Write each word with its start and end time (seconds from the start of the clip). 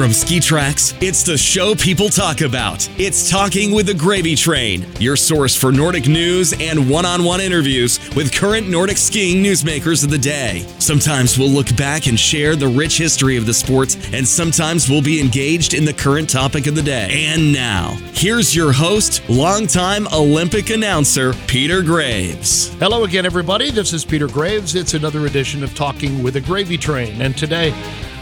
From 0.00 0.14
ski 0.14 0.40
tracks, 0.40 0.94
it's 1.02 1.22
the 1.22 1.36
show 1.36 1.74
people 1.74 2.08
talk 2.08 2.40
about. 2.40 2.88
It's 2.98 3.30
Talking 3.30 3.70
with 3.70 3.84
the 3.84 3.92
Gravy 3.92 4.34
Train, 4.34 4.86
your 4.98 5.14
source 5.14 5.54
for 5.54 5.70
Nordic 5.70 6.08
news 6.08 6.54
and 6.58 6.88
one 6.88 7.04
on 7.04 7.22
one 7.22 7.38
interviews 7.38 8.00
with 8.16 8.32
current 8.32 8.66
Nordic 8.66 8.96
skiing 8.96 9.44
newsmakers 9.44 10.02
of 10.02 10.08
the 10.08 10.16
day. 10.16 10.64
Sometimes 10.78 11.36
we'll 11.36 11.50
look 11.50 11.76
back 11.76 12.06
and 12.06 12.18
share 12.18 12.56
the 12.56 12.66
rich 12.66 12.96
history 12.96 13.36
of 13.36 13.44
the 13.44 13.52
sport, 13.52 13.94
and 14.14 14.26
sometimes 14.26 14.88
we'll 14.88 15.02
be 15.02 15.20
engaged 15.20 15.74
in 15.74 15.84
the 15.84 15.92
current 15.92 16.30
topic 16.30 16.66
of 16.66 16.74
the 16.74 16.82
day. 16.82 17.26
And 17.26 17.52
now, 17.52 17.98
here's 18.14 18.56
your 18.56 18.72
host, 18.72 19.22
longtime 19.28 20.08
Olympic 20.14 20.70
announcer, 20.70 21.34
Peter 21.46 21.82
Graves. 21.82 22.68
Hello 22.78 23.04
again, 23.04 23.26
everybody. 23.26 23.70
This 23.70 23.92
is 23.92 24.06
Peter 24.06 24.28
Graves. 24.28 24.74
It's 24.74 24.94
another 24.94 25.26
edition 25.26 25.62
of 25.62 25.74
Talking 25.74 26.22
with 26.22 26.32
the 26.32 26.40
Gravy 26.40 26.78
Train. 26.78 27.20
And 27.20 27.36
today, 27.36 27.74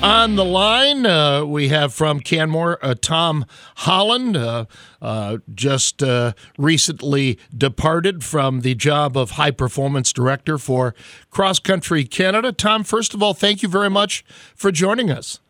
on 0.03 0.37
the 0.37 0.45
line, 0.45 1.07
uh, 1.07 1.45
we 1.45 1.69
have 1.69 1.93
from 1.93 2.21
Canmore 2.21 2.79
uh, 2.83 2.95
Tom 3.01 3.45
Holland, 3.77 4.37
uh, 4.37 4.67
uh 5.03 5.39
just 5.55 6.03
uh, 6.03 6.33
recently 6.57 7.39
departed 7.57 8.23
from 8.23 8.61
the 8.61 8.75
job 8.75 9.17
of 9.17 9.33
High 9.33 9.51
Performance 9.51 10.13
Director 10.13 10.59
for 10.59 10.95
Cross 11.31 11.61
Country 11.61 12.05
Canada. 12.05 12.53
Tom, 12.53 12.85
first 12.85 13.15
of 13.15 13.23
all, 13.23 13.35
thank 13.35 13.63
you 13.63 13.69
very 13.69 13.91
much 13.91 14.25
for 14.55 14.71
joining 14.71 15.11
us. 15.11 15.41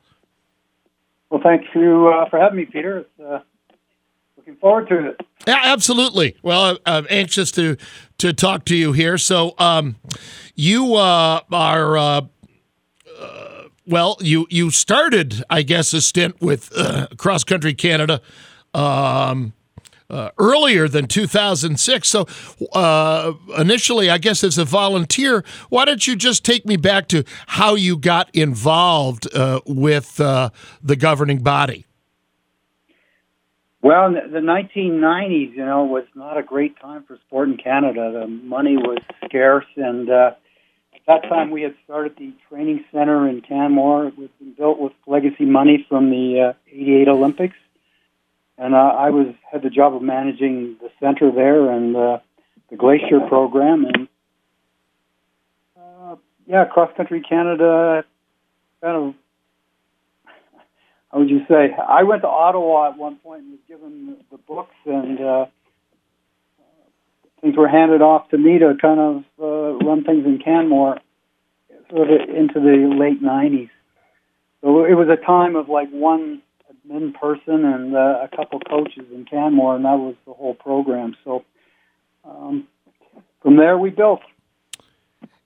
Well, 1.31 1.41
thank 1.43 1.63
you 1.75 2.09
uh, 2.09 2.29
for 2.31 2.39
having 2.39 2.59
me, 2.59 2.65
Peter. 2.65 3.05
looking 4.37 4.57
forward 4.57 4.89
to 4.89 5.11
it. 5.11 5.21
Yeah, 5.47 5.61
absolutely. 5.65 6.37
Well, 6.43 6.79
I'm 6.87 7.07
anxious 7.11 7.51
to 7.53 7.77
to 8.19 8.33
talk 8.33 8.65
to 8.67 8.77
you 8.77 8.93
here. 8.93 9.19
So, 9.19 9.55
um, 9.59 9.97
you 10.55 10.95
are 10.95 11.43
well, 13.89 14.17
you 14.21 14.47
you 14.51 14.71
started, 14.71 15.43
I 15.49 15.63
guess, 15.63 15.93
a 15.95 16.03
stint 16.03 16.41
with 16.41 16.71
uh, 16.77 17.09
Cross 17.17 17.45
Country 17.45 17.75
Canada 17.75 18.21
um, 18.75 19.55
uh, 20.11 20.31
earlier 20.39 20.89
than 20.89 21.07
2006. 21.07 22.09
So 22.09 22.27
uh, 22.73 23.33
initially, 23.57 24.11
I 24.11 24.19
guess, 24.19 24.45
as 24.45 24.59
a 24.59 24.65
volunteer, 24.65 25.45
why 25.71 25.85
don't 25.85 26.07
you 26.07 26.17
just 26.17 26.45
take 26.45 26.67
me 26.67 26.77
back 26.77 27.09
to 27.09 27.25
how 27.47 27.75
you 27.75 27.97
got 27.97 28.31
involved 28.35 29.27
uh, 29.35 29.61
with 29.67 30.21
uh, 30.21 30.51
the 30.83 30.97
governing 30.97 31.39
body? 31.39 31.87
Well, 33.81 34.13
the 34.13 34.41
1990s, 34.41 35.55
you 35.55 35.65
know, 35.65 35.85
was 35.85 36.05
not 36.15 36.37
a 36.37 36.43
great 36.43 36.79
time 36.81 37.05
for 37.05 37.17
sport 37.27 37.49
in 37.49 37.57
Canada. 37.57 38.11
The 38.13 38.27
money 38.27 38.77
was 38.77 38.99
scarce, 39.25 39.67
and 39.77 40.11
uh, 40.11 40.33
that 41.09 41.23
time 41.23 41.51
we 41.51 41.63
had 41.63 41.75
started 41.85 42.15
the 42.19 42.33
training 42.49 42.85
center 42.93 43.27
in 43.27 43.41
Canmore. 43.41 44.09
It 44.09 44.19
was 44.19 44.29
built 44.59 44.79
with 44.79 44.93
legacy 45.07 45.47
money 45.47 45.85
from 45.89 46.11
the 46.11 46.51
uh, 46.51 46.71
88 46.71 47.09
Olympics. 47.09 47.57
And 48.59 48.75
uh, 48.75 48.79
I 48.79 49.09
was 49.09 49.35
had 49.51 49.63
the 49.63 49.71
job 49.71 49.97
of 49.97 50.03
managing 50.03 50.77
the 50.83 50.91
center 51.01 51.33
there 51.33 51.71
and 51.71 51.97
uh, 51.97 52.19
the 52.69 52.77
glacier 52.77 53.21
program. 53.27 53.87
And 53.87 54.09
uh, 55.81 56.17
yeah, 56.47 56.67
cross 56.67 56.91
country 56.95 57.23
Canada 57.23 58.05
kind 58.83 58.97
of 58.97 59.15
how 61.11 61.21
would 61.21 61.31
you 61.31 61.41
say? 61.49 61.75
I 61.89 62.03
went 62.03 62.21
to 62.21 62.29
Ottawa 62.29 62.91
at 62.91 62.99
one 62.99 63.17
point 63.17 63.45
and 63.45 63.53
was 63.53 63.61
given 63.67 64.19
the 64.31 64.37
books 64.37 64.75
and 64.85 65.19
uh, 65.19 65.47
things 67.41 67.57
were 67.57 67.69
handed 67.69 68.03
off 68.03 68.29
to 68.31 68.39
me 68.39 68.59
to 68.59 68.75
kind 68.81 69.01
of 69.01 69.25
uh, 69.41 69.85
run 69.85 70.05
things 70.05 70.25
in 70.27 70.39
Canmore 70.39 70.99
sort 71.91 72.11
of 72.11 72.29
into 72.29 72.61
the 72.61 72.95
late 72.99 73.23
90s. 73.23 73.71
So 74.61 74.85
it 74.85 74.95
was 74.95 75.09
a 75.09 75.17
time 75.17 75.57
of 75.57 75.69
like 75.69 75.89
one 75.91 76.43
admin 76.71 77.15
person 77.15 77.65
and 77.65 77.95
uh, 77.95 78.27
a 78.31 78.37
couple 78.37 78.61
coaches 78.61 79.05
in 79.13 79.25
Canmore, 79.25 79.77
and 79.77 79.85
that 79.85 79.99
was 79.99 80.17
the 80.27 80.33
whole 80.33 80.55
program. 80.55 81.17
So 81.25 81.45
um, 82.25 82.67
from 83.43 83.57
there, 83.57 83.79
we 83.79 83.91
built. 83.91 84.21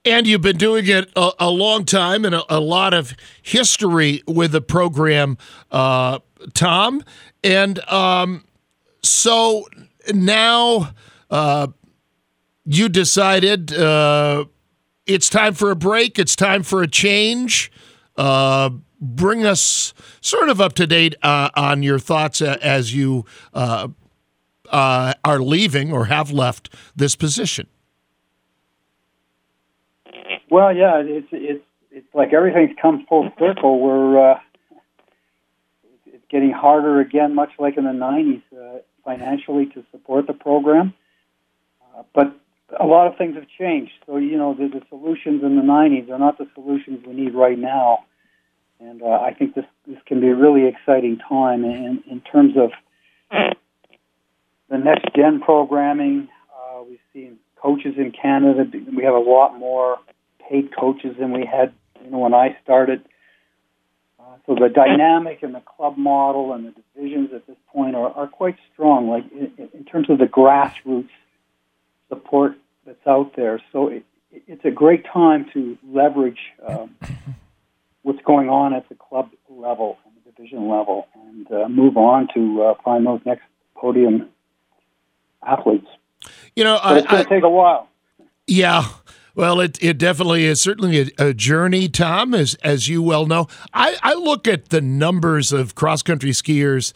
And 0.04 0.26
you've 0.26 0.42
been 0.42 0.56
doing 0.56 0.86
it 0.88 1.10
a, 1.14 1.30
a 1.38 1.50
long 1.50 1.84
time 1.84 2.24
and 2.24 2.34
a, 2.34 2.56
a, 2.56 2.58
lot 2.58 2.92
of 2.92 3.14
history 3.42 4.20
with 4.26 4.50
the 4.50 4.60
program, 4.60 5.38
uh, 5.70 6.18
Tom. 6.54 7.04
And 7.44 7.78
um, 7.88 8.44
so 9.04 9.68
now 10.12 10.92
uh, 11.30 11.68
you 12.64 12.88
decided 12.88 13.72
uh, 13.72 14.44
it's 15.06 15.28
time 15.28 15.54
for 15.54 15.70
a 15.70 15.76
break. 15.76 16.18
It's 16.18 16.36
time 16.36 16.62
for 16.62 16.82
a 16.82 16.88
change. 16.88 17.72
Uh, 18.16 18.70
bring 19.00 19.44
us 19.44 19.92
sort 20.20 20.48
of 20.48 20.60
up 20.60 20.74
to 20.74 20.86
date 20.86 21.14
uh, 21.22 21.50
on 21.56 21.82
your 21.82 21.98
thoughts 21.98 22.40
as 22.40 22.94
you 22.94 23.24
uh, 23.52 23.88
uh, 24.70 25.14
are 25.24 25.40
leaving 25.40 25.92
or 25.92 26.06
have 26.06 26.30
left 26.30 26.72
this 26.94 27.16
position. 27.16 27.66
Well, 30.50 30.74
yeah, 30.74 31.02
it's 31.04 31.28
it's 31.32 31.64
it's 31.90 32.14
like 32.14 32.32
everything's 32.32 32.76
come 32.80 33.06
full 33.08 33.30
circle. 33.38 33.80
We're 33.80 34.32
uh, 34.32 34.40
it's 36.06 36.24
getting 36.30 36.50
harder 36.50 37.00
again, 37.00 37.34
much 37.34 37.52
like 37.58 37.78
in 37.78 37.84
the 37.84 37.90
'90s, 37.90 38.42
uh, 38.54 38.78
financially 39.02 39.66
to 39.66 39.84
support 39.90 40.26
the 40.26 40.34
program. 40.34 40.92
but 42.14 42.36
a 42.78 42.86
lot 42.86 43.06
of 43.06 43.16
things 43.16 43.34
have 43.34 43.46
changed. 43.58 43.92
So 44.06 44.16
you 44.16 44.36
know, 44.36 44.54
the, 44.54 44.68
the 44.68 44.82
solutions 44.88 45.42
in 45.42 45.56
the 45.56 45.62
'90s 45.62 46.10
are 46.10 46.18
not 46.18 46.38
the 46.38 46.46
solutions 46.54 47.04
we 47.06 47.12
need 47.14 47.34
right 47.34 47.58
now, 47.58 48.04
and 48.80 49.02
uh, 49.02 49.06
I 49.06 49.34
think 49.34 49.54
this 49.54 49.64
this 49.86 49.98
can 50.06 50.20
be 50.20 50.28
a 50.28 50.34
really 50.34 50.66
exciting 50.66 51.18
time 51.28 51.64
in 51.64 52.02
in 52.10 52.20
terms 52.20 52.54
of 52.56 52.70
the 54.68 54.78
next 54.78 55.14
gen 55.14 55.40
programming. 55.40 56.28
Uh, 56.50 56.82
we've 56.88 56.98
seen 57.12 57.38
coaches 57.60 57.94
in 57.96 58.10
Canada. 58.10 58.64
We 58.96 59.04
have 59.04 59.14
a 59.14 59.18
lot 59.18 59.58
more 59.58 59.98
paid 60.48 60.74
coaches 60.74 61.16
than 61.18 61.32
we 61.32 61.46
had, 61.46 61.72
you 62.04 62.10
know, 62.10 62.18
when 62.18 62.34
I 62.34 62.56
started. 62.64 63.04
Uh, 64.18 64.36
so 64.46 64.54
the 64.54 64.68
dynamic 64.68 65.42
and 65.42 65.54
the 65.54 65.60
club 65.60 65.96
model 65.96 66.52
and 66.52 66.66
the 66.66 66.74
divisions 66.94 67.30
at 67.34 67.46
this 67.46 67.56
point 67.72 67.94
are, 67.94 68.10
are 68.10 68.26
quite 68.26 68.56
strong. 68.72 69.08
Like 69.08 69.24
in, 69.32 69.68
in 69.74 69.84
terms 69.84 70.10
of 70.10 70.18
the 70.18 70.26
grassroots 70.26 71.10
support 72.08 72.56
that's 72.86 73.06
out 73.06 73.32
there. 73.36 73.62
So 73.72 73.88
it, 73.88 74.04
it's 74.30 74.64
a 74.64 74.70
great 74.70 75.04
time 75.12 75.46
to 75.52 75.76
leverage 75.88 76.38
um, 76.66 76.96
what's 78.02 78.22
going 78.22 78.48
on 78.48 78.74
at 78.74 78.88
the 78.88 78.94
club 78.94 79.30
level 79.48 79.98
and 80.04 80.14
the 80.16 80.30
division 80.30 80.68
level, 80.68 81.06
and 81.28 81.50
uh, 81.50 81.68
move 81.68 81.96
on 81.96 82.28
to 82.34 82.62
uh, 82.62 82.74
find 82.84 83.06
those 83.06 83.20
next 83.24 83.44
podium 83.74 84.28
athletes. 85.46 85.88
You 86.54 86.64
know, 86.64 86.78
it's 86.84 87.06
going 87.06 87.24
to 87.24 87.28
take 87.28 87.42
a 87.42 87.50
while. 87.50 87.88
Yeah. 88.46 88.84
Well, 89.34 89.60
it, 89.60 89.82
it 89.82 89.96
definitely 89.96 90.44
is 90.44 90.60
certainly 90.60 91.00
a, 91.18 91.28
a, 91.28 91.34
journey, 91.34 91.88
Tom, 91.88 92.34
as 92.34 92.54
as 92.56 92.88
you 92.88 93.02
well 93.02 93.24
know. 93.24 93.48
I, 93.72 93.96
I 94.02 94.12
look 94.14 94.46
at 94.46 94.68
the 94.68 94.82
numbers 94.82 95.52
of 95.52 95.74
cross 95.74 96.02
country 96.02 96.30
skiers 96.30 96.92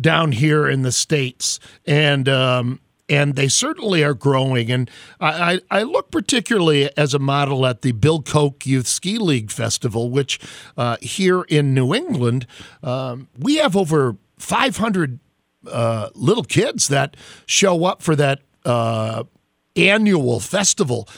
down 0.00 0.32
here 0.32 0.68
in 0.68 0.82
the 0.82 0.90
states, 0.90 1.60
and 1.86 2.28
um, 2.28 2.80
and 3.08 3.36
they 3.36 3.48
certainly 3.48 4.02
are 4.02 4.14
growing. 4.14 4.70
And 4.70 4.90
I, 5.20 5.60
I, 5.70 5.82
look 5.82 6.10
particularly 6.10 6.90
as 6.96 7.14
a 7.14 7.18
model 7.18 7.66
at 7.66 7.82
the 7.82 7.92
Bill 7.92 8.22
Koch 8.22 8.66
Youth 8.66 8.86
Ski 8.86 9.18
League 9.18 9.50
Festival, 9.50 10.10
which 10.10 10.40
uh, 10.76 10.96
here 11.00 11.42
in 11.42 11.74
New 11.74 11.94
England, 11.94 12.46
um, 12.82 13.28
we 13.38 13.56
have 13.56 13.76
over 13.76 14.16
500 14.38 15.20
uh, 15.70 16.10
little 16.14 16.44
kids 16.44 16.88
that 16.88 17.16
show 17.46 17.84
up 17.84 18.02
for 18.02 18.16
that 18.16 18.40
uh, 18.64 19.24
annual 19.76 20.40
festival. 20.40 21.08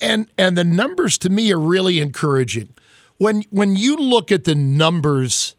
And, 0.00 0.28
and 0.38 0.56
the 0.56 0.64
numbers 0.64 1.18
to 1.18 1.30
me 1.30 1.52
are 1.52 1.60
really 1.60 2.00
encouraging. 2.00 2.70
When, 3.18 3.44
when 3.50 3.76
you 3.76 3.96
look 3.96 4.32
at 4.32 4.44
the 4.44 4.54
numbers 4.54 5.54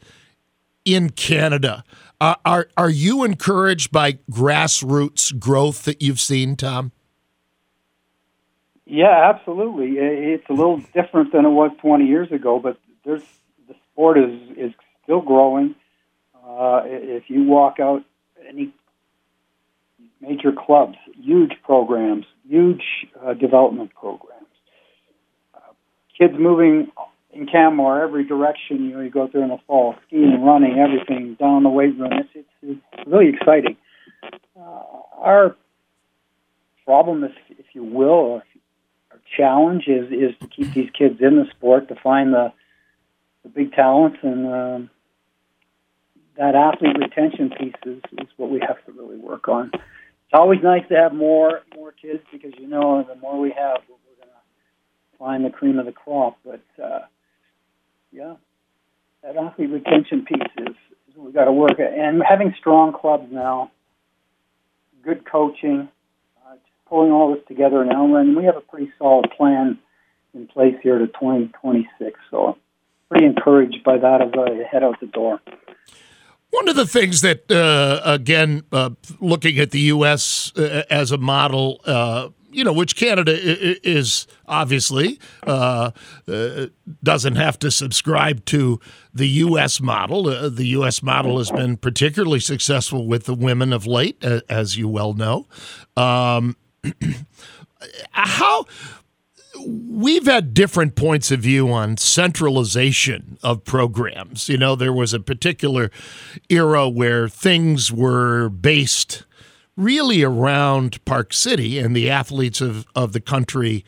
in 0.83 1.11
Canada, 1.11 1.83
uh, 2.21 2.35
are 2.45 2.69
are 2.77 2.89
you 2.89 3.23
encouraged 3.23 3.91
by 3.91 4.13
grassroots 4.31 5.37
growth 5.37 5.83
that 5.83 6.01
you've 6.01 6.19
seen, 6.19 6.55
Tom? 6.55 6.91
Yeah, 8.85 9.31
absolutely. 9.33 9.97
It's 9.97 10.47
a 10.49 10.53
little 10.53 10.77
different 10.93 11.31
than 11.31 11.43
it 11.45 11.49
was 11.49 11.71
20 11.81 12.05
years 12.05 12.31
ago, 12.31 12.59
but 12.59 12.77
there's 13.03 13.23
the 13.67 13.75
sport 13.91 14.17
is 14.17 14.39
is 14.57 14.71
still 15.03 15.21
growing. 15.21 15.75
Uh, 16.35 16.81
if 16.85 17.29
you 17.29 17.43
walk 17.43 17.79
out 17.79 18.03
any 18.47 18.71
major 20.21 20.51
clubs, 20.51 20.97
huge 21.19 21.53
programs, 21.63 22.25
huge 22.47 22.83
uh, 23.25 23.33
development 23.33 23.91
programs, 23.93 24.45
uh, 25.55 25.59
kids 26.17 26.35
moving 26.37 26.91
in 27.35 27.45
Canmore, 27.45 28.01
every 28.01 28.25
direction. 28.25 28.85
You 28.85 28.95
know, 28.95 29.01
you 29.01 29.09
go 29.09 29.27
through 29.27 29.43
in 29.43 29.49
the 29.49 29.59
fall, 29.67 29.95
skiing, 30.07 30.43
running, 30.43 30.79
everything 30.79 31.35
down 31.35 31.63
the 31.63 31.69
weight 31.69 31.97
room. 31.97 32.13
It's 32.13 32.29
it's, 32.33 32.79
it's 32.95 33.07
really 33.07 33.29
exciting. 33.29 33.77
Uh, 34.57 34.83
our 35.17 35.55
problem, 36.85 37.23
if 37.23 37.33
if 37.49 37.65
you 37.73 37.83
will, 37.83 38.09
or 38.09 38.43
our 39.11 39.19
challenge 39.37 39.87
is 39.87 40.11
is 40.11 40.35
to 40.39 40.47
keep 40.47 40.73
these 40.73 40.89
kids 40.97 41.19
in 41.19 41.35
the 41.35 41.45
sport, 41.51 41.89
to 41.89 41.95
find 41.95 42.33
the 42.33 42.53
the 43.43 43.49
big 43.49 43.73
talents 43.73 44.17
and 44.23 44.47
um, 44.47 44.89
that 46.37 46.55
athlete 46.55 46.97
retention 46.97 47.49
piece 47.49 47.75
is, 47.85 48.01
is 48.17 48.27
what 48.37 48.49
we 48.49 48.59
have 48.59 48.83
to 48.85 48.91
really 48.91 49.17
work 49.17 49.47
on. 49.47 49.71
It's 49.73 50.33
always 50.33 50.59
nice 50.63 50.87
to 50.89 50.95
have 50.95 51.13
more 51.13 51.61
more 51.75 51.91
kids 51.91 52.23
because 52.31 52.53
you 52.57 52.67
know 52.67 53.03
the 53.03 53.15
more 53.15 53.39
we 53.39 53.49
have, 53.49 53.81
we're 53.87 54.15
going 54.17 54.31
to 54.31 55.17
find 55.19 55.45
the 55.45 55.49
cream 55.49 55.79
of 55.79 55.85
the 55.85 55.91
crop. 55.91 56.37
But 56.43 56.63
uh, 56.83 57.01
yeah, 58.11 58.35
that 59.23 59.37
athlete 59.37 59.69
retention 59.69 60.25
piece 60.25 60.51
is, 60.57 60.75
is 61.09 61.15
we 61.15 61.31
got 61.31 61.45
to 61.45 61.51
work 61.51 61.79
at, 61.79 61.93
and 61.93 62.21
having 62.27 62.53
strong 62.57 62.93
clubs 62.93 63.27
now, 63.31 63.71
good 65.03 65.29
coaching, 65.29 65.89
uh, 66.45 66.55
pulling 66.87 67.11
all 67.11 67.33
this 67.33 67.43
together 67.47 67.83
now, 67.83 68.15
and 68.15 68.35
we 68.35 68.45
have 68.45 68.57
a 68.57 68.61
pretty 68.61 68.91
solid 68.97 69.29
plan 69.35 69.79
in 70.33 70.47
place 70.47 70.75
here 70.83 70.99
to 70.99 71.07
2026. 71.07 72.19
So 72.29 72.57
pretty 73.09 73.25
encouraged 73.25 73.83
by 73.83 73.97
that 73.97 74.21
as 74.21 74.31
I 74.37 74.63
head 74.69 74.83
out 74.83 74.99
the 74.99 75.07
door. 75.07 75.39
One 76.51 76.69
of 76.69 76.75
the 76.75 76.85
things 76.85 77.21
that, 77.21 77.51
uh, 77.51 78.01
again, 78.05 78.63
uh, 78.71 78.91
looking 79.19 79.59
at 79.59 79.71
the 79.71 79.79
U.S. 79.79 80.53
Uh, 80.55 80.83
as 80.89 81.11
a 81.11 81.17
model, 81.17 81.81
uh, 81.85 82.29
you 82.55 82.63
know, 82.63 82.73
which 82.73 82.95
Canada 82.95 83.35
is 83.37 84.27
obviously 84.47 85.19
uh, 85.45 85.91
uh, 86.27 86.67
doesn't 87.03 87.35
have 87.35 87.59
to 87.59 87.69
subscribe 87.69 88.45
to 88.45 88.79
the 89.13 89.27
U.S. 89.27 89.81
model. 89.81 90.23
the 90.49 90.67
U.S. 90.67 91.03
model 91.03 91.37
has 91.37 91.51
been 91.51 91.75
particularly 91.77 92.39
successful 92.39 93.07
with 93.07 93.25
the 93.25 93.33
women 93.35 93.73
of 93.73 93.85
late, 93.85 94.23
as 94.23 94.77
you 94.77 94.87
well 94.87 95.13
know. 95.13 95.47
Um, 95.97 96.55
how 98.11 98.65
we've 99.67 100.25
had 100.25 100.53
different 100.53 100.95
points 100.95 101.31
of 101.31 101.41
view 101.41 101.71
on 101.71 101.97
centralization 101.97 103.37
of 103.43 103.63
programs. 103.63 104.47
You 104.49 104.57
know, 104.57 104.75
there 104.75 104.93
was 104.93 105.13
a 105.13 105.19
particular 105.19 105.91
era 106.49 106.87
where 106.87 107.27
things 107.27 107.91
were 107.91 108.49
based 108.49 109.24
really 109.77 110.23
around 110.23 111.03
Park 111.05 111.33
City, 111.33 111.79
and 111.79 111.95
the 111.95 112.09
athletes 112.09 112.61
of, 112.61 112.85
of 112.95 113.13
the 113.13 113.21
country 113.21 113.85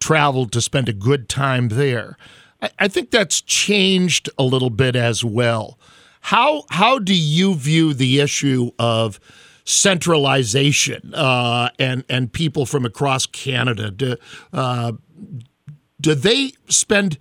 traveled 0.00 0.52
to 0.52 0.60
spend 0.60 0.88
a 0.88 0.92
good 0.92 1.28
time 1.28 1.68
there. 1.68 2.16
I, 2.60 2.70
I 2.78 2.88
think 2.88 3.10
that's 3.10 3.40
changed 3.40 4.28
a 4.38 4.42
little 4.42 4.70
bit 4.70 4.96
as 4.96 5.24
well. 5.24 5.78
How 6.20 6.64
how 6.70 6.98
do 6.98 7.14
you 7.14 7.54
view 7.54 7.94
the 7.94 8.20
issue 8.20 8.72
of 8.78 9.18
centralization 9.68 11.12
uh, 11.14 11.68
and 11.78 12.02
and 12.08 12.32
people 12.32 12.64
from 12.64 12.86
across 12.86 13.26
Canada. 13.26 13.90
Do, 13.90 14.16
uh, 14.52 14.92
do 16.00 16.14
they 16.14 16.52
spend 16.68 17.18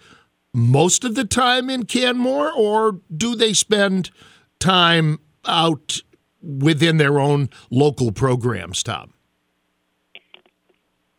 most 0.54 1.04
of 1.04 1.16
the 1.16 1.26
time 1.26 1.70
in 1.70 1.86
Canmore, 1.86 2.52
or 2.54 3.02
do 3.16 3.36
they 3.36 3.54
spend 3.54 4.12
time 4.60 5.20
out 5.46 6.02
within 6.42 6.98
their 6.98 7.20
own 7.20 7.50
local 7.70 8.12
programs, 8.12 8.84
Tom? 8.84 9.14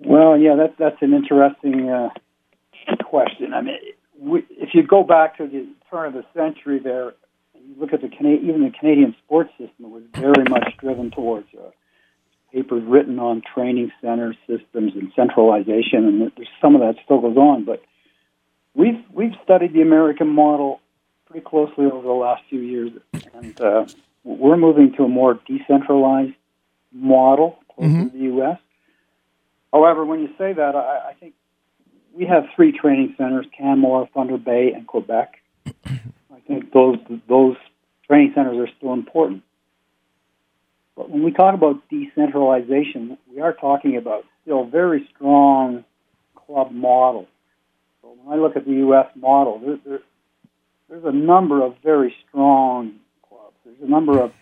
Well, 0.01 0.39
yeah, 0.39 0.55
that's 0.57 0.75
that's 0.79 1.03
an 1.03 1.13
interesting 1.13 1.89
uh, 1.89 2.11
question. 3.05 3.53
I 3.53 3.63
mean, 3.63 3.79
if 4.51 4.71
you 4.75 4.83
go 4.83 5.03
back 5.03 5.37
to 5.39 5.47
the 5.47 5.67
turn 5.91 6.07
of 6.07 6.13
the 6.15 6.25
century, 6.35 6.79
there 6.79 7.15
you 7.55 7.75
look 7.79 7.93
at 7.93 8.01
the 8.01 8.07
even 8.07 8.65
the 8.65 8.73
Canadian 8.79 9.15
sports 9.25 9.51
system 9.59 9.91
was 9.91 10.03
very 10.15 10.45
much 10.49 10.75
driven 10.79 11.11
towards 11.11 11.49
uh, 11.55 11.71
papers 12.53 12.83
written 12.87 13.19
on 13.19 13.43
training 13.55 13.91
center 14.01 14.35
systems 14.47 14.93
and 14.95 15.13
centralization, 15.15 16.07
and 16.07 16.33
some 16.61 16.75
of 16.75 16.81
that 16.81 16.97
still 17.05 17.21
goes 17.21 17.37
on. 17.37 17.65
But 17.65 17.83
we've 18.75 19.03
we've 19.13 19.35
studied 19.45 19.73
the 19.73 19.83
American 19.83 20.29
model 20.29 20.81
pretty 21.27 21.45
closely 21.45 21.87
over 21.87 22.07
the 22.07 22.13
last 22.13 22.43
few 22.49 22.61
years, 22.61 22.93
and 23.35 23.61
uh, 23.61 23.87
we're 24.37 24.57
moving 24.57 24.93
to 24.97 25.05
a 25.05 25.09
more 25.09 25.39
decentralized 25.47 26.35
model 26.93 27.59
closer 27.75 27.91
mm-hmm. 27.91 28.09
to 28.09 28.13
the 28.13 28.25
U.S. 28.25 28.59
However, 29.73 30.05
when 30.05 30.21
you 30.21 30.29
say 30.39 30.53
that, 30.53 30.75
I, 30.75 31.11
I 31.11 31.15
think 31.19 31.35
we 32.15 32.27
have 32.27 32.45
three 32.55 32.73
training 32.73 33.15
centers: 33.17 33.47
Canmore, 33.57 34.09
Thunder 34.13 34.39
Bay, 34.39 34.73
and 34.75 34.87
Quebec. 34.87 35.35
I 35.87 36.41
think 36.47 36.73
those 36.73 36.99
those 37.29 37.57
training 38.07 38.33
centers 38.35 38.59
are 38.59 38.73
still 38.77 38.93
important. 38.93 39.43
But 40.97 41.11
when 41.11 41.23
we 41.23 41.33
talk 41.33 41.55
about 41.55 41.89
decentralization, 41.89 43.19
we 43.33 43.41
are 43.41 43.53
talking 43.53 43.97
about 43.97 44.25
still 44.43 44.65
very 44.65 45.09
strong 45.15 45.85
club 46.35 46.73
models. 46.73 47.29
So 48.03 48.17
when 48.21 48.37
I 48.37 48.43
look 48.43 48.57
at 48.57 48.65
the 48.65 48.73
U.S. 48.73 49.07
model, 49.15 49.61
there, 49.61 49.79
there, 49.87 50.01
there's 50.89 51.05
a 51.05 51.17
number 51.17 51.65
of 51.65 51.77
very 51.85 52.15
strong. 52.29 52.97
There's 53.69 53.89
a 53.89 53.91
number 53.91 54.21
of 54.21 54.33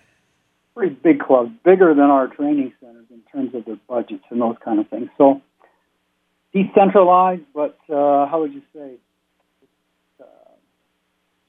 pretty 0.75 0.95
big 0.95 1.21
clubs, 1.21 1.51
bigger 1.65 1.95
than 1.95 2.05
our 2.05 2.29
training 2.29 2.73
centers 2.81 3.07
in 3.11 3.23
terms 3.33 3.55
of 3.55 3.65
their 3.65 3.79
budgets 3.89 4.25
and 4.31 4.41
those 4.41 4.57
kind 4.65 4.79
of 4.79 4.89
things. 4.89 5.09
So 5.19 5.43
decentralized, 6.53 7.43
but 7.55 7.79
uh, 7.91 8.27
how 8.27 8.41
would 8.41 8.55
you 8.55 8.63
say? 8.75 8.97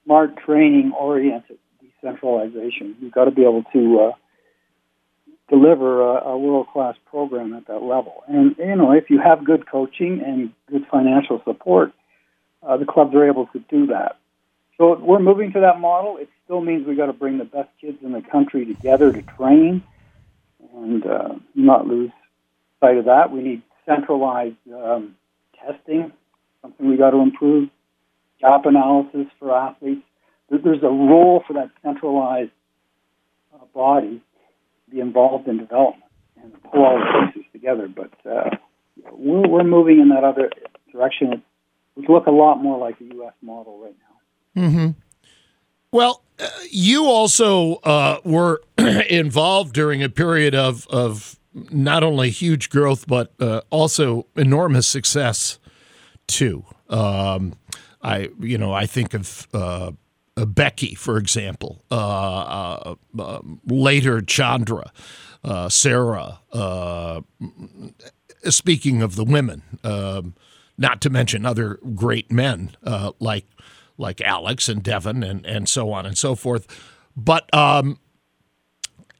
smart 0.07 0.37
training 0.37 0.93
oriented 0.97 1.57
decentralization. 1.81 2.95
You've 3.01 3.11
got 3.11 3.25
to 3.25 3.31
be 3.31 3.41
able 3.41 3.63
to 3.73 3.99
uh, 3.99 4.11
deliver 5.49 6.01
a, 6.01 6.29
a 6.29 6.37
world 6.37 6.67
class 6.71 6.95
program 7.09 7.53
at 7.53 7.67
that 7.67 7.83
level. 7.83 8.23
And 8.27 8.55
you 8.57 8.75
know, 8.75 8.93
if 8.93 9.09
you 9.09 9.19
have 9.19 9.43
good 9.43 9.69
coaching 9.69 10.21
and 10.25 10.53
good 10.71 10.87
financial 10.89 11.41
support, 11.43 11.91
uh, 12.63 12.77
the 12.77 12.85
clubs 12.85 13.13
are 13.15 13.27
able 13.27 13.47
to 13.47 13.59
do 13.69 13.87
that. 13.87 14.17
So 14.77 14.95
we're 14.99 15.19
moving 15.19 15.53
to 15.53 15.61
that 15.61 15.79
model. 15.79 16.17
It 16.17 16.29
still 16.45 16.61
means 16.61 16.85
we've 16.87 16.97
got 16.97 17.07
to 17.07 17.13
bring 17.13 17.39
the 17.39 17.45
best 17.45 17.69
kids 17.81 17.97
in 18.03 18.11
the 18.11 18.21
country 18.21 18.65
together 18.65 19.11
to 19.11 19.21
train 19.21 19.83
and 20.75 21.05
uh, 21.05 21.35
not 21.55 21.87
lose 21.87 22.11
sight 22.79 22.97
of 22.97 23.05
that. 23.05 23.31
We 23.31 23.41
need 23.41 23.61
centralized 23.87 24.55
um, 24.71 25.15
testing, 25.65 26.11
something 26.61 26.89
we 26.89 26.97
got 26.97 27.11
to 27.11 27.17
improve 27.17 27.69
gap 28.39 28.65
analysis 28.65 29.25
for 29.39 29.55
athletes. 29.55 30.03
There's 30.49 30.83
a 30.83 30.87
role 30.87 31.43
for 31.45 31.53
that 31.53 31.71
centralized 31.83 32.51
uh, 33.53 33.65
body 33.73 34.21
to 34.85 34.95
be 34.95 35.01
involved 35.01 35.47
in 35.47 35.57
development 35.57 36.03
and 36.41 36.53
pull 36.63 36.85
all 36.85 36.99
the 36.99 37.31
pieces 37.33 37.49
together. 37.51 37.87
But 37.87 38.11
uh, 38.29 38.51
we're, 39.11 39.47
we're 39.47 39.63
moving 39.63 39.99
in 39.99 40.09
that 40.09 40.23
other 40.23 40.51
direction. 40.91 41.33
It 41.33 41.41
would 41.95 42.09
look 42.09 42.27
a 42.27 42.31
lot 42.31 42.61
more 42.61 42.77
like 42.77 42.99
the 42.99 43.05
U.S. 43.15 43.33
model 43.41 43.79
right 43.79 43.95
now. 43.99 44.06
Mm-hmm. 44.57 44.89
Well, 45.91 46.23
uh, 46.39 46.49
you 46.69 47.05
also 47.05 47.75
uh, 47.75 48.19
were 48.23 48.61
involved 49.09 49.73
during 49.73 50.03
a 50.03 50.09
period 50.09 50.55
of, 50.55 50.87
of 50.87 51.39
not 51.53 52.03
only 52.03 52.29
huge 52.29 52.69
growth, 52.69 53.07
but 53.07 53.31
uh, 53.39 53.61
also 53.69 54.25
enormous 54.35 54.87
success, 54.87 55.59
too. 56.27 56.65
Um, 56.89 57.53
I 58.01 58.29
you 58.39 58.57
know 58.57 58.73
I 58.73 58.85
think 58.85 59.13
of 59.13 59.47
uh, 59.53 59.91
Beckie, 60.35 60.95
for 60.97 61.17
example, 61.17 61.83
uh, 61.89 62.95
um, 63.19 63.59
later 63.65 64.21
Chandra, 64.21 64.91
Sarah. 65.69 66.39
Speaking 68.43 69.01
of 69.01 69.15
the 69.15 69.25
women, 69.25 69.63
um, 69.83 70.35
not 70.77 71.01
to 71.01 71.09
mention 71.09 71.45
other 71.45 71.79
great 71.95 72.31
men 72.31 72.71
like 73.19 73.45
like 73.97 74.21
Alex 74.21 74.69
and 74.69 74.83
Devon 74.83 75.23
and 75.23 75.45
and 75.45 75.67
so 75.67 75.91
on 75.91 76.05
and 76.05 76.17
so 76.17 76.35
forth, 76.35 76.67
but 77.15 77.53
um, 77.53 77.99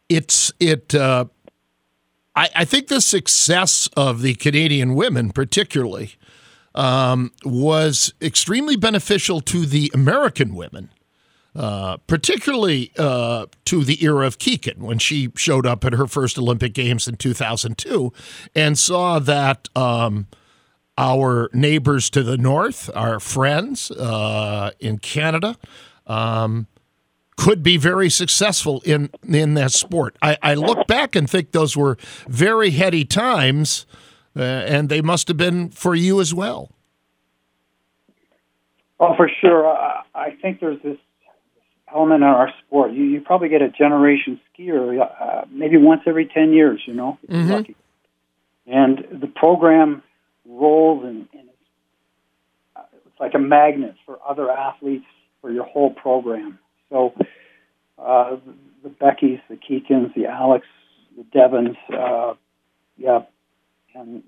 it's 0.10 0.52
it. 0.60 0.94
I, 2.38 2.50
I 2.56 2.66
think 2.66 2.88
the 2.88 3.02
success 3.02 3.90
of 3.98 4.22
the 4.22 4.36
Canadian 4.36 4.94
women, 4.94 5.32
particularly, 5.32 6.14
um, 6.76 7.32
was 7.44 8.14
extremely 8.22 8.76
beneficial 8.76 9.42
to 9.42 9.66
the 9.66 9.92
American 9.94 10.56
women. 10.56 10.92
Uh, 11.56 11.98
particularly 12.06 12.92
uh, 13.00 13.48
to 13.66 13.84
the 13.84 14.04
era 14.06 14.28
of 14.28 14.38
Kikkan 14.38 14.78
when 14.78 15.00
she 15.00 15.32
showed 15.36 15.66
up 15.66 15.84
at 15.84 15.94
her 15.94 16.06
first 16.06 16.38
Olympic 16.38 16.72
Games 16.76 17.08
in 17.08 17.16
2002 17.16 18.14
and 18.54 18.78
saw 18.78 19.18
that 19.18 19.68
um, 19.76 20.28
our 20.98 21.50
neighbors 21.54 22.10
to 22.12 22.24
the 22.24 22.38
north, 22.38 22.90
our 22.96 23.20
friends 23.20 23.92
uh, 23.92 24.72
in 24.80 24.98
Canada, 24.98 25.58
um, 26.08 26.68
could 27.36 27.62
be 27.62 27.78
very 27.78 28.10
successful 28.10 28.82
in 28.84 29.10
in 29.28 29.54
that 29.54 29.72
sport. 29.72 30.18
I, 30.22 30.38
I, 30.42 30.54
look 30.56 30.88
back 30.88 31.16
and 31.16 31.30
think 31.30 31.52
those 31.52 31.78
were 31.78 31.98
very 32.28 32.72
heady 32.72 33.06
times 33.06 33.86
uh, 34.36 34.42
and 34.42 34.90
they 34.90 35.02
must 35.02 35.28
have 35.28 35.38
been 35.38 35.70
for 35.70 35.94
you 35.94 36.20
as 36.20 36.34
well. 36.34 36.72
Oh, 39.00 39.16
for 39.16 39.30
sure. 39.42 39.68
I, 39.68 40.02
I 40.16 40.32
think 40.42 40.60
there's 40.60 40.82
this 40.82 40.98
element 41.94 42.24
in 42.24 42.30
our 42.30 42.52
sport. 42.66 42.92
You, 42.94 43.04
you 43.04 43.22
probably 43.22 43.50
get 43.50 43.62
a 43.62 43.70
generation 43.70 44.40
skier 44.50 45.00
uh, 45.02 45.46
maybe 45.52 45.78
once 45.78 46.02
every 46.08 46.26
10 46.26 46.54
years, 46.54 46.82
you 46.86 46.94
know, 46.94 47.18
mm-hmm. 47.30 47.52
lucky. 47.52 47.76
And 48.66 49.06
the 49.12 49.28
program 49.28 50.04
rolls 50.48 51.04
and, 51.04 51.28
and 51.34 51.50
it's, 51.50 51.70
uh, 52.76 52.82
it's 52.94 53.20
like 53.20 53.34
a 53.36 53.40
magnet 53.40 53.96
for 54.06 54.20
other 54.28 54.50
athletes 54.50 55.06
for 55.42 55.52
your 55.52 55.66
whole 55.66 55.92
program. 55.92 56.60
So 56.90 57.14
uh, 57.98 58.38
the 58.84 58.90
Beckys, 58.90 59.42
the 59.50 59.56
Kikkans, 59.56 60.14
the 60.16 60.26
Alex, 60.26 60.66
the 61.18 61.24
Devons, 61.24 61.78
uh, 61.94 62.34
yeah, 62.98 63.20
and 63.96 64.24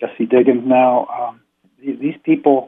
Jessie 0.00 0.26
Diggins 0.26 0.62
now. 0.66 1.06
Um, 1.06 1.40
these, 1.80 1.98
these 2.00 2.14
people 2.24 2.66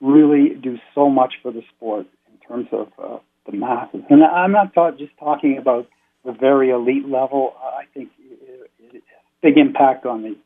really 0.00 0.50
do 0.54 0.78
so 0.94 1.08
much 1.08 1.34
for 1.42 1.52
the 1.52 1.62
sport 1.74 2.06
in 2.32 2.38
terms 2.46 2.68
of 2.72 2.88
uh, 3.02 3.18
the 3.50 3.56
masses. 3.56 4.02
And 4.10 4.22
I'm 4.22 4.52
not 4.52 4.74
just 4.98 5.12
talking 5.18 5.58
about 5.58 5.88
the 6.24 6.32
very 6.32 6.70
elite 6.70 7.08
level. 7.08 7.54
I 7.60 7.84
think 7.94 8.10
it, 8.18 8.70
it, 8.78 8.94
it, 8.96 9.02
big 9.42 9.56
impact 9.56 10.04
on 10.06 10.22
the 10.22 10.36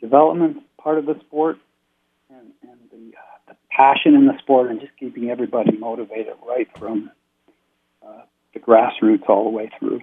development 0.00 0.58
part 0.78 0.98
of 0.98 1.06
the 1.06 1.18
sport 1.20 1.58
and, 2.30 2.52
and 2.62 2.78
the, 2.90 3.16
uh, 3.16 3.52
the 3.52 3.56
passion 3.70 4.14
in 4.14 4.26
the 4.26 4.38
sport 4.38 4.70
and 4.70 4.80
just 4.80 4.92
keeping 4.98 5.30
everybody 5.30 5.76
motivated 5.76 6.34
right 6.46 6.68
from 6.78 7.10
uh, 8.06 8.22
the 8.54 8.60
grassroots 8.60 9.28
all 9.28 9.44
the 9.44 9.50
way 9.50 9.70
through. 9.78 10.00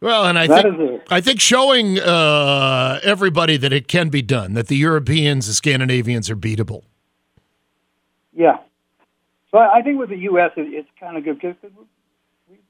Well, 0.00 0.26
and 0.26 0.38
I 0.38 0.46
that 0.48 0.62
think 0.64 1.02
I 1.10 1.22
think 1.22 1.40
showing 1.40 1.98
uh, 1.98 3.00
everybody 3.02 3.56
that 3.56 3.72
it 3.72 3.88
can 3.88 4.10
be 4.10 4.20
done, 4.20 4.52
that 4.52 4.66
the 4.66 4.76
Europeans, 4.76 5.46
the 5.46 5.54
Scandinavians 5.54 6.28
are 6.28 6.36
beatable. 6.36 6.82
Yeah. 8.34 8.58
So 9.50 9.58
I 9.58 9.80
think 9.82 9.98
with 9.98 10.10
the 10.10 10.18
U.S., 10.18 10.50
it's 10.56 10.88
kind 11.00 11.16
of 11.16 11.24
good 11.24 11.40
because 11.40 11.56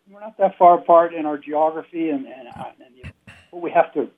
we're 0.08 0.20
not 0.20 0.38
that 0.38 0.56
far 0.58 0.78
apart 0.78 1.12
in 1.12 1.26
our 1.26 1.36
geography, 1.36 2.10
and 2.10 2.26
and, 2.26 2.48
and 3.02 3.12
we 3.52 3.70
have 3.72 3.92
to 3.94 4.08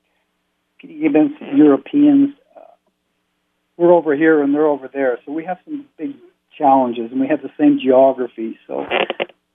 against 0.83 1.41
Europeans. 1.55 2.35
Uh, 2.55 2.61
we're 3.77 3.93
over 3.93 4.15
here 4.15 4.41
and 4.41 4.53
they're 4.53 4.67
over 4.67 4.89
there, 4.91 5.19
so 5.25 5.31
we 5.31 5.45
have 5.45 5.57
some 5.65 5.85
big 5.97 6.13
challenges, 6.57 7.11
and 7.11 7.21
we 7.21 7.27
have 7.27 7.41
the 7.41 7.51
same 7.59 7.79
geography. 7.79 8.57
So 8.65 8.81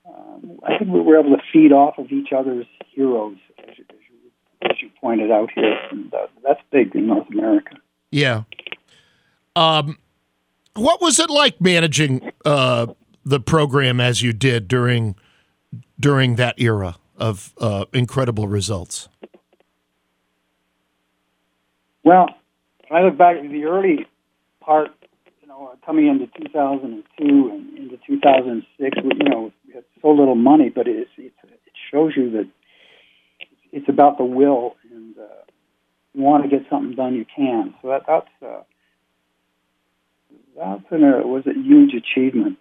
um, 0.06 0.60
I 0.64 0.78
think 0.78 0.90
we 0.90 1.00
were 1.00 1.18
able 1.18 1.36
to 1.36 1.42
feed 1.52 1.72
off 1.72 1.98
of 1.98 2.10
each 2.12 2.32
other's 2.32 2.66
heroes, 2.94 3.36
as 3.58 3.78
you, 3.78 3.84
as 3.90 3.96
you, 4.08 4.70
as 4.70 4.82
you 4.82 4.90
pointed 5.00 5.30
out 5.30 5.50
here, 5.54 5.76
and 5.90 6.12
uh, 6.14 6.26
that's 6.44 6.60
big 6.70 6.94
in 6.94 7.08
North 7.08 7.28
America. 7.30 7.76
Yeah. 8.10 8.42
Um, 9.56 9.98
what 10.74 11.00
was 11.00 11.18
it 11.18 11.30
like 11.30 11.60
managing 11.60 12.30
uh, 12.44 12.86
the 13.24 13.40
program 13.40 14.00
as 14.00 14.22
you 14.22 14.32
did 14.32 14.68
during 14.68 15.16
during 15.98 16.36
that 16.36 16.54
era 16.58 16.96
of 17.16 17.52
uh, 17.58 17.84
incredible 17.92 18.48
results? 18.48 19.08
Well, 22.04 22.28
I 22.90 23.02
look 23.02 23.16
back 23.16 23.36
at 23.36 23.50
the 23.50 23.64
early 23.64 24.06
part, 24.60 24.90
you 25.40 25.48
know, 25.48 25.72
coming 25.84 26.08
into 26.08 26.26
2002 26.40 27.04
and 27.50 27.78
into 27.78 27.98
2006, 28.06 28.96
you 29.04 29.28
know, 29.28 29.52
had 29.72 29.84
so 30.00 30.10
little 30.10 30.34
money, 30.34 30.68
but 30.68 30.88
it's, 30.88 31.10
it's, 31.16 31.34
it 31.44 31.72
shows 31.90 32.12
you 32.16 32.30
that 32.32 32.48
it's 33.72 33.88
about 33.88 34.18
the 34.18 34.24
will 34.24 34.76
and 34.90 35.16
uh, 35.16 35.22
you 36.14 36.22
want 36.22 36.42
to 36.42 36.48
get 36.50 36.68
something 36.68 36.94
done, 36.94 37.14
you 37.14 37.24
can. 37.34 37.74
So 37.80 37.88
that, 37.88 38.02
that's 38.06 38.28
uh, 38.42 38.62
that's 40.56 40.84
an, 40.90 41.04
uh, 41.04 41.26
was 41.26 41.46
a 41.46 41.54
huge 41.54 41.94
achievement, 41.94 42.58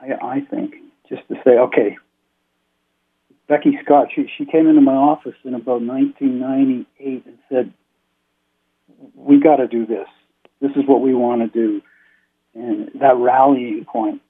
I, 0.00 0.12
I 0.22 0.40
think, 0.40 0.74
just 1.08 1.26
to 1.28 1.36
say, 1.44 1.52
okay, 1.52 1.96
Beckie 3.48 3.82
Scott, 3.82 4.08
she, 4.14 4.26
she 4.36 4.44
came 4.44 4.66
into 4.66 4.80
my 4.80 4.94
office 4.94 5.34
in 5.44 5.54
about 5.54 5.82
1998 5.82 7.26
and 7.26 7.38
said, 7.48 7.72
we 9.14 9.40
got 9.40 9.56
to 9.56 9.68
do 9.68 9.86
this. 9.86 10.08
This 10.60 10.72
is 10.72 10.84
what 10.86 11.00
we 11.00 11.14
want 11.14 11.40
to 11.42 11.48
do. 11.48 11.82
And 12.54 12.90
that 13.00 13.16
rallying 13.16 13.84
point, 13.84 14.22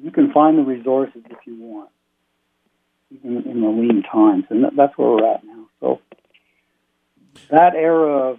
you 0.00 0.10
can 0.10 0.32
find 0.32 0.58
the 0.58 0.62
resources 0.62 1.22
if 1.28 1.38
you 1.46 1.56
want, 1.60 1.90
even 3.10 3.42
in 3.44 3.60
the 3.60 3.68
lean 3.68 4.02
times. 4.10 4.44
And 4.50 4.64
that's 4.76 4.96
where 4.96 5.10
we're 5.10 5.34
at 5.34 5.44
now. 5.44 5.66
So 5.80 6.00
that 7.50 7.74
era 7.74 8.30
of 8.30 8.38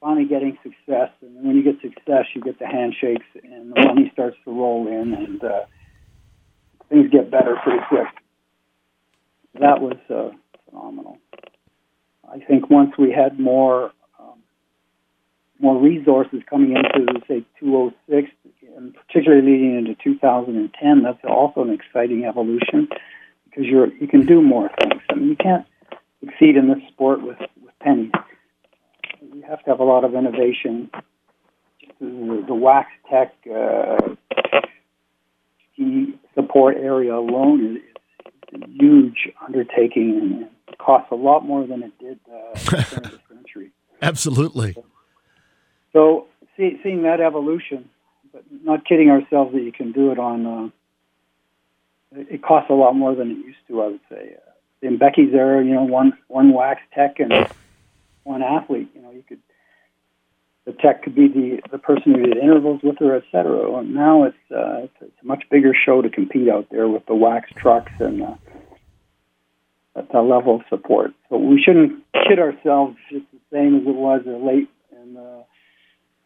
finally 0.00 0.26
getting 0.26 0.58
success, 0.62 1.10
and 1.20 1.46
when 1.46 1.56
you 1.56 1.62
get 1.62 1.80
success, 1.80 2.26
you 2.34 2.42
get 2.42 2.58
the 2.58 2.66
handshakes, 2.66 3.26
and 3.44 3.72
the 3.72 3.80
money 3.84 4.10
starts 4.12 4.36
to 4.44 4.50
roll 4.50 4.88
in, 4.88 5.14
and 5.14 5.44
uh, 5.44 5.60
things 6.88 7.08
get 7.10 7.30
better 7.30 7.56
pretty 7.62 7.78
quick. 7.88 8.08
That 9.60 9.80
was 9.80 9.98
uh, 10.10 10.30
phenomenal. 10.68 11.18
I 12.32 12.38
think 12.38 12.70
once 12.70 12.92
we 12.98 13.12
had 13.12 13.38
more 13.38 13.92
um, 14.18 14.38
more 15.60 15.78
resources 15.80 16.40
coming 16.48 16.74
into 16.76 17.20
say 17.28 17.44
206, 17.60 18.28
and 18.76 18.94
particularly 18.94 19.42
leading 19.42 19.76
into 19.76 19.94
2010, 20.02 21.02
that's 21.02 21.18
also 21.24 21.62
an 21.62 21.70
exciting 21.70 22.24
evolution 22.24 22.88
because 23.44 23.64
you're 23.64 23.92
you 23.94 24.08
can 24.08 24.24
do 24.24 24.40
more 24.40 24.70
things. 24.80 25.02
I 25.10 25.14
mean, 25.14 25.28
you 25.28 25.36
can't 25.36 25.66
succeed 26.20 26.56
in 26.56 26.68
this 26.68 26.82
sport 26.88 27.22
with 27.22 27.38
with 27.62 27.78
pennies. 27.80 28.12
You 29.20 29.42
have 29.48 29.62
to 29.64 29.70
have 29.70 29.80
a 29.80 29.84
lot 29.84 30.04
of 30.04 30.14
innovation. 30.14 30.90
The, 32.00 32.44
the 32.48 32.54
wax 32.54 32.90
tech 33.10 33.34
uh, 33.46 34.14
support 36.34 36.76
area 36.76 37.14
alone 37.14 37.76
is, 37.76 37.82
huge 38.68 39.28
undertaking 39.46 40.48
and 40.68 40.78
costs 40.78 41.08
a 41.10 41.14
lot 41.14 41.44
more 41.44 41.66
than 41.66 41.82
it 41.82 41.92
did 41.98 42.18
uh, 42.30 42.52
the 42.54 43.20
century. 43.28 43.70
Absolutely. 44.00 44.76
So, 45.92 46.26
see, 46.56 46.78
seeing 46.82 47.02
that 47.02 47.20
evolution, 47.20 47.88
but 48.32 48.44
not 48.64 48.84
kidding 48.84 49.10
ourselves 49.10 49.52
that 49.52 49.62
you 49.62 49.72
can 49.72 49.92
do 49.92 50.10
it 50.10 50.18
on. 50.18 50.46
Uh, 50.46 50.68
it 52.14 52.42
costs 52.42 52.68
a 52.70 52.74
lot 52.74 52.92
more 52.94 53.14
than 53.14 53.30
it 53.30 53.38
used 53.38 53.58
to. 53.68 53.82
I 53.82 53.86
would 53.88 54.00
say. 54.10 54.36
Uh, 54.36 54.50
in 54.82 54.98
Beckie's 54.98 55.32
era, 55.32 55.64
you 55.64 55.74
know, 55.74 55.84
one 55.84 56.12
one 56.28 56.52
wax 56.52 56.80
tech 56.94 57.20
and 57.20 57.48
one 58.24 58.42
athlete. 58.42 58.90
You 58.94 59.02
know, 59.02 59.10
you 59.12 59.22
could 59.26 59.40
the 60.64 60.72
tech 60.72 61.02
could 61.02 61.14
be 61.14 61.28
the 61.28 61.60
the 61.70 61.78
person 61.78 62.14
who 62.14 62.22
did 62.22 62.36
intervals 62.36 62.80
with 62.82 62.98
her, 62.98 63.16
et 63.16 63.24
cetera. 63.32 63.78
And 63.78 63.94
now 63.94 64.24
it's, 64.24 64.36
uh, 64.50 64.84
it's 64.84 64.94
it's 65.00 65.22
a 65.22 65.26
much 65.26 65.44
bigger 65.50 65.72
show 65.74 66.02
to 66.02 66.08
compete 66.08 66.48
out 66.48 66.68
there 66.70 66.88
with 66.88 67.04
the 67.06 67.14
wax 67.14 67.50
trucks 67.60 67.92
and 67.98 68.22
uh, 68.22 68.34
that 69.94 70.14
level 70.14 70.56
of 70.56 70.62
support. 70.68 71.12
So 71.28 71.36
we 71.36 71.60
shouldn't 71.62 72.04
kid 72.28 72.38
ourselves. 72.38 72.96
It's 73.10 73.26
the 73.32 73.40
same 73.52 73.76
as 73.76 73.82
it 73.82 73.94
was 73.94 74.22
late 74.26 74.70
in 74.92 75.16
uh, 75.16 75.42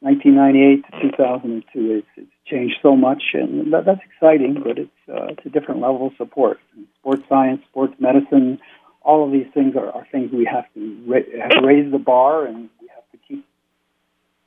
1998 0.00 0.84
to 0.84 1.10
2002. 1.10 1.90
It's, 1.90 2.06
it's 2.16 2.30
changed 2.46 2.76
so 2.82 2.94
much, 2.94 3.22
and 3.32 3.72
that, 3.72 3.86
that's 3.86 4.02
exciting. 4.04 4.62
But 4.62 4.78
it's 4.78 4.90
uh, 5.08 5.32
it's 5.32 5.46
a 5.46 5.50
different 5.50 5.80
level 5.80 6.08
of 6.08 6.12
support. 6.16 6.58
And 6.76 6.86
sports 7.00 7.22
science, 7.28 7.62
sports 7.70 7.94
medicine, 7.98 8.58
all 9.00 9.24
of 9.24 9.32
these 9.32 9.46
things 9.54 9.76
are, 9.76 9.90
are 9.90 10.06
things 10.12 10.30
we 10.32 10.44
have 10.44 10.64
to, 10.74 11.04
ra- 11.06 11.40
have 11.40 11.64
raise 11.64 11.90
the 11.90 11.98
bar, 11.98 12.44
and 12.44 12.68
we 12.80 12.88
have 12.94 13.04
to 13.12 13.18
keep 13.26 13.46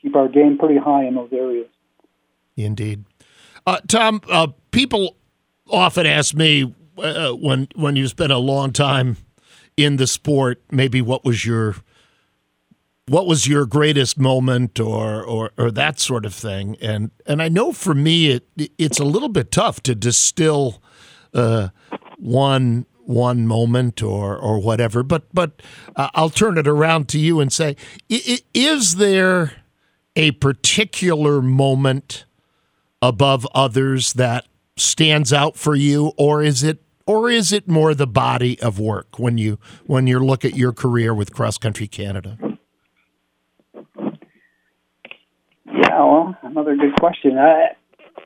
keep 0.01 0.15
our 0.15 0.27
game 0.27 0.57
pretty 0.57 0.77
high 0.77 1.05
in 1.05 1.15
those 1.15 1.31
areas. 1.31 1.67
Indeed, 2.55 3.05
uh, 3.65 3.79
Tom. 3.87 4.21
Uh, 4.29 4.47
people 4.71 5.15
often 5.69 6.05
ask 6.05 6.35
me 6.35 6.73
uh, 6.97 7.31
when 7.31 7.67
when 7.75 7.95
you 7.95 8.07
spent 8.07 8.31
a 8.31 8.37
long 8.37 8.73
time 8.73 9.17
in 9.77 9.95
the 9.95 10.07
sport, 10.07 10.61
maybe 10.71 11.01
what 11.01 11.23
was 11.23 11.45
your 11.45 11.75
what 13.09 13.25
was 13.25 13.47
your 13.47 13.65
greatest 13.65 14.19
moment 14.19 14.79
or, 14.79 15.23
or 15.23 15.51
or 15.57 15.71
that 15.71 15.99
sort 15.99 16.25
of 16.25 16.33
thing 16.33 16.77
and 16.79 17.09
and 17.25 17.41
I 17.41 17.49
know 17.49 17.71
for 17.71 17.95
me 17.95 18.29
it 18.29 18.47
it's 18.77 18.99
a 18.99 19.03
little 19.03 19.29
bit 19.29 19.51
tough 19.51 19.81
to 19.83 19.95
distill 19.95 20.81
uh, 21.33 21.69
one 22.17 22.85
one 22.99 23.47
moment 23.47 24.03
or 24.03 24.37
or 24.37 24.59
whatever 24.59 25.01
but 25.01 25.23
but 25.33 25.59
uh, 25.95 26.09
I'll 26.13 26.29
turn 26.29 26.59
it 26.59 26.67
around 26.67 27.09
to 27.09 27.19
you 27.19 27.39
and 27.39 27.51
say 27.51 27.75
is 28.09 28.97
there 28.97 29.58
a 30.19 30.31
particular 30.31 31.41
moment 31.41 32.25
above 33.01 33.47
others 33.55 34.11
that 34.13 34.45
stands 34.75 35.31
out 35.31 35.55
for 35.55 35.75
you 35.75 36.11
or 36.17 36.43
is 36.43 36.61
it 36.61 36.83
or 37.07 37.29
is 37.29 37.53
it 37.53 37.69
more 37.69 37.95
the 37.95 38.05
body 38.05 38.59
of 38.59 38.79
work 38.79 39.17
when 39.17 39.37
you 39.37 39.57
when 39.85 40.07
you 40.07 40.19
look 40.19 40.43
at 40.43 40.57
your 40.57 40.73
career 40.73 41.13
with 41.13 41.33
Cross 41.33 41.59
Country 41.59 41.87
Canada? 41.87 42.37
Yeah, 45.65 46.03
well, 46.03 46.37
another 46.43 46.75
good 46.75 46.99
question. 46.99 47.37
Uh, 47.37 47.73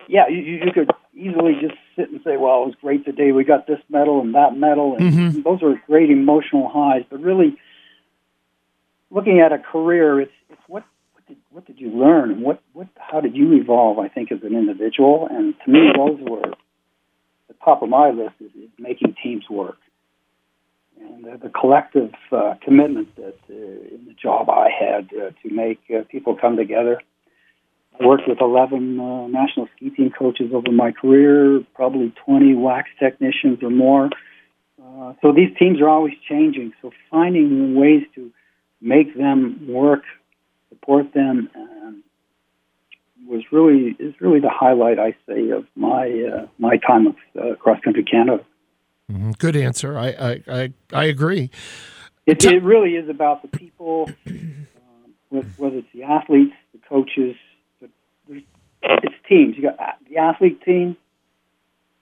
yeah, 0.08 0.28
you, 0.28 0.42
you 0.66 0.72
could 0.74 0.90
easily 1.14 1.54
just 1.62 1.76
sit 1.96 2.10
and 2.10 2.20
say, 2.24 2.38
"Well, 2.38 2.64
it 2.64 2.66
was 2.66 2.76
great 2.82 3.06
today. 3.06 3.32
We 3.32 3.44
got 3.44 3.68
this 3.68 3.80
medal 3.88 4.20
and 4.20 4.34
that 4.34 4.58
medal, 4.58 4.96
and 4.98 5.14
mm-hmm. 5.14 5.42
those 5.44 5.62
are 5.62 5.80
great 5.86 6.10
emotional 6.10 6.70
highs." 6.70 7.04
But 7.08 7.22
really, 7.22 7.56
looking 9.12 9.40
at 9.40 9.54
a 9.54 9.60
career, 9.60 10.22
it's 10.22 10.32
it's 10.50 10.62
what 10.68 10.84
what 11.24 11.28
did, 11.28 11.38
what 11.52 11.66
did 11.66 11.80
you 11.80 11.90
learn 11.90 12.42
what 12.42 12.62
what 12.74 12.88
how 12.98 13.22
did 13.22 13.36
you 13.36 13.54
evolve? 13.54 14.00
I 14.00 14.10
think 14.10 14.32
as 14.32 14.40
an 14.44 14.56
individual, 14.56 15.28
and 15.30 15.54
to 15.66 15.72
me, 15.72 15.92
those 15.96 16.20
were 16.22 16.54
the 17.48 17.54
top 17.64 17.82
of 17.82 17.90
my 17.90 18.10
list 18.10 18.36
is, 18.40 18.52
is 18.56 18.70
making 18.78 19.16
teams 19.24 19.44
work. 19.50 19.78
And 21.00 21.26
uh, 21.26 21.38
the 21.42 21.50
collective 21.50 22.12
uh, 22.32 22.56
commitment 22.64 23.16
that 23.16 23.38
uh, 23.50 23.54
in 23.54 24.06
the 24.08 24.16
job 24.22 24.50
I 24.50 24.70
had 24.70 25.10
uh, 25.14 25.32
to 25.42 25.54
make 25.54 25.80
uh, 25.90 26.04
people 26.10 26.36
come 26.40 26.56
together. 26.56 27.02
I 28.00 28.06
worked 28.06 28.28
with 28.28 28.42
11 28.42 29.00
uh, 29.00 29.28
national 29.28 29.68
ski 29.76 29.92
team 29.92 30.12
coaches 30.18 30.52
over 30.52 30.72
my 30.72 30.92
career, 30.92 31.64
probably 31.76 32.12
20 32.26 32.56
wax 32.56 32.90
technicians 33.00 33.62
or 33.62 33.70
more. 33.70 34.10
Uh, 34.84 35.14
so 35.22 35.32
these 35.32 35.56
teams 35.60 35.80
are 35.80 35.90
always 35.90 36.16
changing. 36.28 36.74
So 36.82 36.92
finding 37.12 37.76
ways 37.76 38.04
to 38.16 38.32
make 38.82 39.16
them 39.16 39.68
work, 39.68 40.04
support 40.74 41.14
them, 41.14 41.50
um, 41.56 42.04
was 43.28 43.44
really 43.52 43.96
is 44.00 44.14
really 44.20 44.40
the 44.40 44.50
highlight 44.50 45.00
I 45.00 45.16
say 45.28 45.50
of 45.52 45.66
my 45.76 46.08
uh, 46.08 46.48
my 46.58 46.78
time 46.78 47.08
of 47.08 47.16
uh, 47.40 47.56
cross 47.56 47.80
country 47.84 48.04
Canada. 48.04 48.44
Mm-hmm. 49.12 49.32
Good 49.32 49.56
answer. 49.56 49.98
I 49.98 50.10
I 50.10 50.44
I, 50.48 50.74
I 50.92 51.04
agree. 51.06 51.50
It, 52.26 52.46
it, 52.46 52.64
really 52.64 52.92
is 52.92 53.10
about 53.10 53.42
the 53.42 53.50
people, 53.50 54.10
uh, 54.26 55.42
whether 55.58 55.78
it's 55.78 55.88
the 55.94 56.04
athletes, 56.04 56.54
the 56.72 56.80
coaches. 56.88 57.36
The, 57.82 57.90
it's 58.82 59.16
teams. 59.28 59.56
You 59.58 59.64
got 59.64 59.78
the 60.10 60.18
athlete 60.18 60.62
team, 60.64 60.96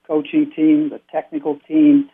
coaching 0.06 0.52
team, 0.54 0.90
the 0.90 1.00
technical 1.10 1.58
team, 1.66 2.08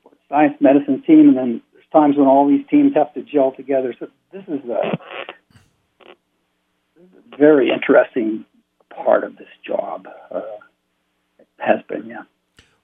sports 0.00 0.20
science 0.28 0.54
medicine 0.60 1.02
team, 1.06 1.28
and 1.28 1.36
then 1.36 1.62
there's 1.72 1.86
times 1.90 2.16
when 2.16 2.26
all 2.26 2.46
these 2.46 2.66
teams 2.68 2.92
have 2.94 3.14
to 3.14 3.22
gel 3.22 3.52
together. 3.52 3.94
So 3.98 4.08
this 4.32 4.42
is 4.42 4.48
a, 4.48 4.58
this 4.58 4.60
is 4.60 4.70
a 4.70 5.31
very 7.38 7.70
interesting 7.70 8.44
part 8.94 9.24
of 9.24 9.36
this 9.36 9.48
job. 9.66 10.06
Uh, 10.30 10.40
has 11.58 11.80
been, 11.88 12.06
yeah. 12.06 12.22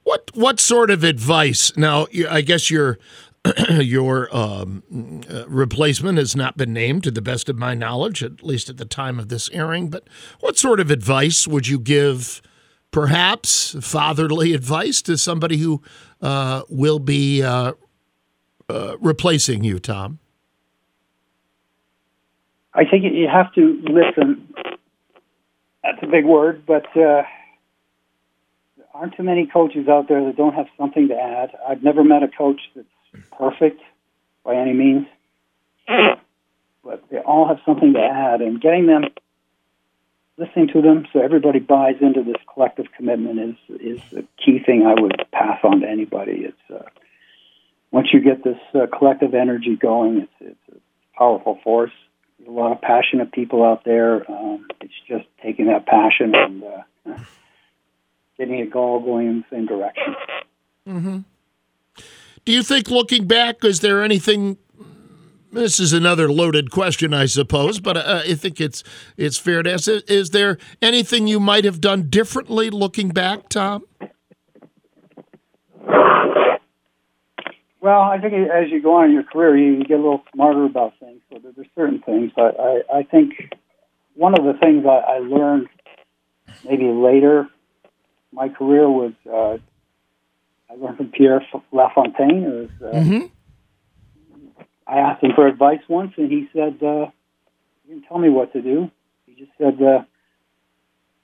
What 0.05 0.31
what 0.35 0.61
sort 0.61 0.91
of 0.91 1.05
advice? 1.05 1.77
Now, 1.77 2.07
I 2.31 2.41
guess 2.41 2.71
your 2.71 2.99
your 3.71 4.35
um, 4.35 4.83
uh, 5.31 5.47
replacement 5.49 6.19
has 6.19 6.35
not 6.35 6.57
been 6.57 6.73
named, 6.73 7.05
to 7.05 7.11
the 7.11 7.21
best 7.21 7.49
of 7.49 7.57
my 7.57 7.75
knowledge, 7.75 8.23
at 8.23 8.43
least 8.43 8.69
at 8.69 8.77
the 8.77 8.85
time 8.85 9.19
of 9.19 9.29
this 9.29 9.51
airing. 9.51 9.91
But 9.91 10.09
what 10.41 10.57
sort 10.57 10.81
of 10.81 10.91
advice 10.91 11.47
would 11.47 11.69
you 11.69 11.79
give? 11.79 12.41
Perhaps 12.91 13.77
fatherly 13.83 14.55
advice 14.55 15.03
to 15.03 15.19
somebody 15.19 15.59
who 15.59 15.83
uh, 16.23 16.63
will 16.71 16.99
be 16.99 17.43
uh, 17.43 17.75
uh 18.71 18.97
replacing 18.99 19.63
you, 19.63 19.79
Tom. 19.79 20.21
I 22.79 22.85
think 22.85 23.03
you 23.03 23.27
have 23.27 23.53
to 23.55 23.83
listen. 23.83 24.55
That's 25.83 25.99
a 26.01 26.07
big 26.07 26.25
word, 26.25 26.63
but 26.65 26.87
uh, 26.97 27.23
aren't 28.95 29.17
too 29.17 29.25
many 29.25 29.47
coaches 29.47 29.89
out 29.89 30.07
there 30.09 30.25
that 30.25 30.37
don't 30.37 30.55
have 30.55 30.67
something 30.79 31.09
to 31.09 31.15
add. 31.15 31.51
I've 31.69 31.83
never 31.83 32.05
met 32.05 32.23
a 32.23 32.29
coach 32.29 32.61
that's 32.77 32.87
perfect 33.37 33.81
by 34.45 34.55
any 34.55 34.75
means, 34.75 35.07
but 36.85 37.03
they 37.11 37.19
all 37.19 37.49
have 37.49 37.59
something 37.67 37.95
to 37.95 38.01
add, 38.01 38.43
and 38.43 38.61
getting 38.61 38.87
them, 38.87 39.07
listening 40.37 40.69
to 40.69 40.81
them, 40.81 41.05
so 41.13 41.21
everybody 41.21 41.59
buys 41.59 41.97
into 42.01 42.23
this 42.23 42.41
collective 42.55 42.87
commitment 42.97 43.41
is 43.41 43.81
is 43.81 44.01
the 44.13 44.25
key 44.45 44.61
thing 44.65 44.87
I 44.87 45.01
would 45.01 45.17
pass 45.33 45.59
on 45.65 45.81
to 45.81 45.89
anybody. 45.89 46.47
It's 46.47 46.71
uh, 46.71 46.89
once 47.91 48.09
you 48.13 48.21
get 48.21 48.45
this 48.45 48.61
uh, 48.73 48.87
collective 48.97 49.35
energy 49.35 49.75
going, 49.75 50.19
it's 50.19 50.33
it's 50.53 50.77
a 50.77 51.19
powerful 51.19 51.59
force. 51.65 51.91
A 52.47 52.51
lot 52.51 52.73
of 52.73 52.81
passionate 52.81 53.33
people 53.33 53.65
out 53.65 53.85
there. 53.85 54.31
Um, 54.31 54.67
it's 54.81 54.93
just 55.07 55.27
taking 55.43 55.67
that 55.67 55.87
passion 55.87 56.35
and 56.35 56.63
uh, 56.65 57.19
getting 58.39 58.59
it 58.61 58.75
all 58.75 59.01
going 59.01 59.27
in 59.27 59.39
the 59.41 59.45
same 59.57 59.67
direction. 59.67 60.15
Mm-hmm. 60.87 61.19
Do 62.45 62.53
you 62.53 62.63
think, 62.63 62.89
looking 62.91 63.27
back, 63.27 63.65
is 63.65 63.81
there 63.81 64.03
anything? 64.03 64.57
This 65.53 65.81
is 65.81 65.93
another 65.93 66.31
loaded 66.31 66.71
question, 66.71 67.13
I 67.13 67.27
suppose, 67.27 67.81
but 67.81 67.97
uh, 67.97 68.23
I 68.25 68.35
think 68.35 68.61
it's 68.61 68.85
it's 69.17 69.39
fair 69.39 69.63
to 69.63 69.73
ask. 69.73 69.89
Is 69.89 70.31
there 70.31 70.59
anything 70.81 71.27
you 71.27 71.41
might 71.41 71.65
have 71.65 71.81
done 71.81 72.09
differently 72.09 72.71
looking 72.71 73.09
back, 73.09 73.49
Tom? 73.49 73.85
Well, 77.81 78.01
I 78.01 78.19
think 78.19 78.35
as 78.35 78.71
you 78.71 78.83
go 78.83 78.97
on 78.97 79.07
in 79.07 79.13
your 79.13 79.23
career, 79.23 79.57
you 79.57 79.85
get 79.85 80.01
a 80.01 80.03
little 80.03 80.25
smarter 80.35 80.65
about 80.65 80.95
things. 80.99 81.21
So 81.31 81.39
there's 81.39 81.69
certain 81.77 82.01
things. 82.01 82.33
I, 82.37 82.41
I, 82.41 82.99
I 82.99 83.03
think 83.05 83.35
one 84.15 84.37
of 84.37 84.45
the 84.45 84.55
things 84.59 84.85
I, 84.85 85.15
I 85.15 85.19
learned 85.19 85.69
maybe 86.65 86.87
later 86.87 87.49
my 88.33 88.49
career 88.49 88.89
was 88.89 89.13
uh, 89.27 89.59
I 90.71 90.77
learned 90.77 90.97
from 90.97 91.09
Pierre 91.09 91.45
Lafontaine. 91.73 92.45
It 92.45 92.49
was, 92.49 92.71
uh, 92.83 92.97
mm-hmm. 92.97 94.63
I 94.87 94.99
asked 94.99 95.23
him 95.23 95.33
for 95.35 95.47
advice 95.47 95.81
once, 95.89 96.13
and 96.17 96.31
he 96.31 96.49
said, 96.53 96.83
uh, 96.83 97.07
"He 97.85 97.93
didn't 97.93 98.07
tell 98.07 98.19
me 98.19 98.29
what 98.29 98.53
to 98.53 98.63
do. 98.63 98.91
He 99.27 99.35
just 99.35 99.53
said, 99.59 99.81
uh, 99.83 100.03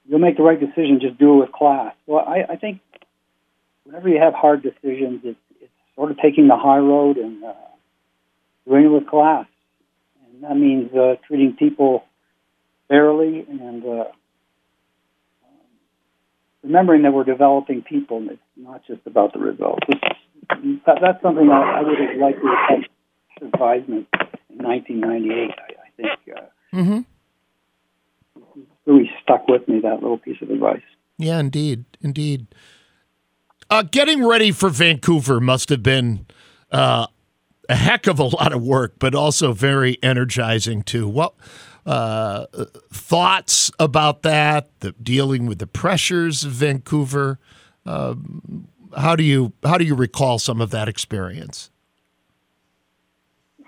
you'll 0.07 0.19
make 0.19 0.37
the 0.37 0.43
right 0.43 0.59
decision. 0.59 0.99
Just 1.01 1.17
do 1.17 1.35
it 1.35 1.37
with 1.37 1.51
class." 1.51 1.95
Well, 2.05 2.25
I, 2.25 2.53
I 2.53 2.55
think 2.55 2.81
whenever 3.83 4.09
you 4.09 4.19
have 4.19 4.33
hard 4.33 4.63
decisions, 4.63 5.21
it's 5.23 5.39
sort 5.95 6.11
of 6.11 6.17
taking 6.17 6.47
the 6.47 6.57
high 6.57 6.77
road 6.77 7.17
and 7.17 7.43
uh, 7.43 7.53
doing 8.67 8.85
it 8.85 8.87
with 8.89 9.07
class, 9.07 9.45
and 10.27 10.43
that 10.43 10.55
means 10.55 10.93
uh, 10.93 11.15
treating 11.27 11.55
people 11.57 12.03
fairly 12.87 13.45
and 13.47 13.85
uh, 13.85 14.03
remembering 16.63 17.03
that 17.03 17.13
we're 17.13 17.23
developing 17.23 17.81
people, 17.81 18.17
and 18.17 18.31
it's 18.31 18.41
not 18.57 18.81
just 18.87 19.01
about 19.05 19.33
the 19.33 19.39
results. 19.39 19.87
That, 20.85 20.97
that's 21.01 21.21
something 21.21 21.49
I, 21.49 21.79
I 21.79 21.81
would 21.81 21.97
have 21.99 22.17
liked 22.17 22.39
to 22.41 22.47
have 22.47 22.81
had 23.41 23.53
advisement 23.53 24.07
in 24.49 24.57
1998. 24.57 25.51
I, 25.51 25.61
I 25.61 25.89
think 25.97 26.37
uh, 26.37 26.75
mm-hmm. 26.75 28.51
really 28.85 29.09
stuck 29.23 29.47
with 29.47 29.67
me 29.67 29.79
that 29.81 30.01
little 30.01 30.17
piece 30.17 30.41
of 30.41 30.49
advice. 30.49 30.81
Yeah, 31.17 31.39
indeed, 31.39 31.85
indeed. 32.01 32.47
Uh, 33.69 33.81
getting 33.81 34.25
ready 34.25 34.51
for 34.51 34.69
Vancouver 34.69 35.39
must 35.39 35.69
have 35.69 35.81
been 35.81 36.25
uh, 36.71 37.07
a 37.67 37.75
heck 37.75 38.07
of 38.07 38.19
a 38.19 38.23
lot 38.23 38.53
of 38.53 38.61
work, 38.61 38.93
but 38.99 39.15
also 39.15 39.53
very 39.53 39.97
energizing 40.03 40.83
too. 40.83 41.07
What 41.07 41.33
uh, 41.85 42.45
thoughts 42.91 43.71
about 43.79 44.21
that? 44.21 44.69
The, 44.81 44.91
dealing 44.93 45.45
with 45.47 45.59
the 45.59 45.67
pressures 45.67 46.43
of 46.43 46.51
Vancouver. 46.51 47.39
Uh, 47.85 48.15
how 48.97 49.15
do 49.15 49.23
you 49.23 49.53
how 49.63 49.77
do 49.77 49.85
you 49.85 49.95
recall 49.95 50.39
some 50.39 50.61
of 50.61 50.69
that 50.71 50.87
experience? 50.87 51.71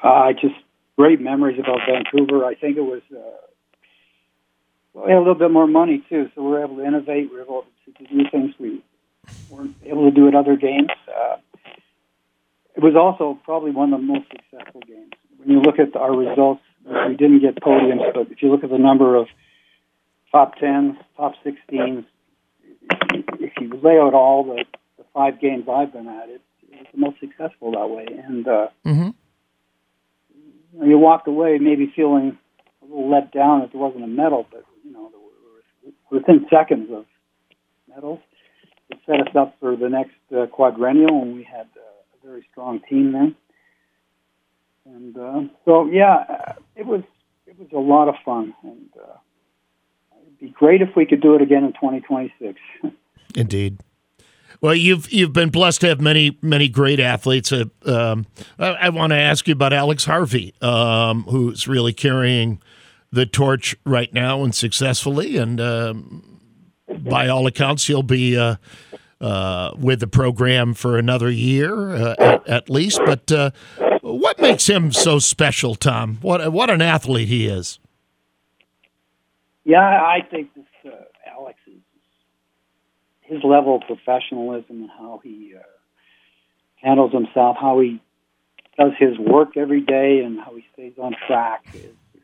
Uh, 0.02 0.32
just 0.34 0.56
great 0.96 1.20
memories 1.20 1.60
about 1.60 1.80
Vancouver. 1.88 2.46
I 2.46 2.56
think 2.56 2.78
it 2.78 2.82
was 2.82 3.02
uh, 3.12 3.20
well, 4.94 5.06
we 5.06 5.12
had 5.12 5.18
a 5.18 5.20
little 5.20 5.36
bit 5.36 5.52
more 5.52 5.68
money 5.68 6.04
too, 6.08 6.30
so 6.34 6.44
we 6.44 6.50
were 6.50 6.64
able 6.64 6.78
to 6.78 6.86
innovate. 6.86 7.30
We 7.30 7.38
were 7.38 7.44
able 7.44 7.66
to 7.86 8.04
do 8.04 8.30
things 8.32 8.54
we 8.60 8.84
weren't 9.50 9.76
able 9.86 10.10
to 10.10 10.16
do 10.16 10.28
at 10.28 10.36
other 10.36 10.56
games. 10.56 10.90
Uh, 11.08 11.38
it 12.76 12.84
was 12.84 12.96
also 12.96 13.40
probably 13.44 13.72
one 13.72 13.94
of 13.94 14.00
the 14.00 14.06
most 14.06 14.26
successful 14.30 14.82
games. 14.82 15.14
When 15.38 15.50
you 15.50 15.62
look 15.62 15.80
at 15.80 15.96
our 15.96 16.16
results 16.16 16.62
we 16.88 17.16
didn't 17.16 17.40
get 17.40 17.56
podiums, 17.56 18.14
but 18.14 18.32
if 18.32 18.42
you 18.42 18.50
look 18.50 18.64
at 18.64 18.70
the 18.70 18.78
number 18.78 19.16
of 19.16 19.28
top 20.32 20.58
10s, 20.58 20.96
top 21.16 21.34
16s, 21.46 22.06
if 23.40 23.54
you 23.60 23.80
lay 23.84 23.98
out 23.98 24.14
all 24.14 24.44
the, 24.44 24.64
the 24.98 25.04
five 25.14 25.40
games 25.42 25.66
I've 25.70 25.92
been 25.92 26.08
at, 26.08 26.30
it, 26.30 26.42
it 26.72 26.80
was 26.80 26.88
the 26.94 27.00
most 27.00 27.20
successful 27.20 27.72
that 27.72 27.90
way. 27.90 28.06
And 28.26 28.48
uh, 28.48 28.68
mm-hmm. 28.86 30.84
you 30.90 30.98
walked 30.98 31.28
away 31.28 31.58
maybe 31.60 31.92
feeling 31.96 32.38
a 32.82 32.86
little 32.86 33.10
let 33.10 33.32
down 33.32 33.62
that 33.62 33.72
there 33.72 33.82
wasn't 33.82 34.04
a 34.04 34.08
medal, 34.08 34.48
but 34.50 34.64
you 34.86 34.94
know, 34.94 35.12
within 36.10 36.46
seconds 36.50 36.90
of 36.92 37.06
medals. 37.90 38.20
Set 39.08 39.22
us 39.22 39.36
up 39.36 39.56
for 39.60 39.76
the 39.76 39.90
next 39.90 40.16
uh, 40.38 40.46
quadrennial, 40.48 41.22
and 41.22 41.34
we 41.34 41.44
had 41.44 41.68
uh, 41.76 41.82
a 42.22 42.28
very 42.28 42.46
strong 42.52 42.82
team 42.90 43.14
then. 43.14 43.36
And 44.86 45.18
uh, 45.18 45.42
so, 45.66 45.88
yeah, 45.88 46.54
it 46.76 46.86
was 46.86 47.02
it 47.46 47.58
was 47.58 47.70
a 47.74 47.80
lot 47.80 48.10
of 48.10 48.16
fun, 48.24 48.54
and 48.64 48.90
uh, 48.96 49.18
it'd 50.22 50.40
be 50.40 50.50
great 50.50 50.82
if 50.82 50.90
we 50.96 51.06
could 51.06 51.22
do 51.22 51.36
it 51.36 51.42
again 51.42 51.64
in 51.64 51.74
2026. 51.74 52.60
Indeed. 53.36 53.80
Well, 54.62 54.76
you've 54.76 55.12
you've 55.12 55.34
been 55.34 55.50
blessed 55.50 55.82
to 55.82 55.88
have 55.88 56.02
many 56.02 56.38
many 56.42 56.68
great 56.68 57.00
athletes. 57.00 57.52
Uh, 57.52 57.66
um, 57.86 58.26
I, 58.58 58.68
I 58.68 58.90
want 58.90 59.12
to 59.12 59.18
ask 59.18 59.48
you 59.48 59.54
about 59.54 59.74
Alex 59.74 60.06
Harvey, 60.06 60.54
um, 60.62 61.24
who's 61.24 61.68
really 61.68 61.94
carrying 61.94 62.60
the 63.12 63.26
torch 63.26 63.76
right 63.86 64.14
now 64.14 64.44
and 64.44 64.54
successfully. 64.54 65.38
And 65.38 65.62
um, 65.62 66.37
by 66.88 67.28
all 67.28 67.48
accounts, 67.48 67.88
he'll 67.88 68.04
be 68.04 68.38
uh, 68.38 68.56
uh, 69.20 69.72
with 69.78 70.00
the 70.00 70.08
program 70.08 70.74
for 70.74 70.98
another 70.98 71.30
year 71.30 71.96
uh, 71.96 72.16
at, 72.20 72.48
at, 72.48 72.70
least. 72.70 73.00
But 73.06 73.32
uh, 73.32 73.52
what 74.02 74.40
makes 74.40 74.68
him 74.68 74.92
so 74.92 75.20
special, 75.20 75.76
Tom? 75.76 76.20
What 76.22 76.52
what 76.52 76.70
an 76.70 76.82
athlete 76.82 77.28
he 77.28 77.48
is. 77.48 77.80
Yeah, 79.64 79.82
I 79.82 80.20
think 80.30 80.54
this 80.54 80.66
uh, 80.86 80.92
Alex 81.30 81.60
is 81.68 81.82
his 83.22 83.44
level 83.44 83.76
of 83.76 83.82
professionalism 83.82 84.82
and 84.84 84.90
how 84.90 85.20
he 85.24 85.54
uh, 85.58 85.62
handles 86.78 87.12
himself, 87.12 87.58
how 87.60 87.80
he 87.82 88.00
does 88.78 88.94
his 88.98 89.18
work 89.18 89.58
every 89.58 89.82
day, 89.82 90.22
and 90.24 90.40
how 90.40 90.56
he 90.56 90.64
stays 90.74 90.94
on 91.02 91.16
track 91.28 91.66
is, 91.74 91.84
is 91.84 92.22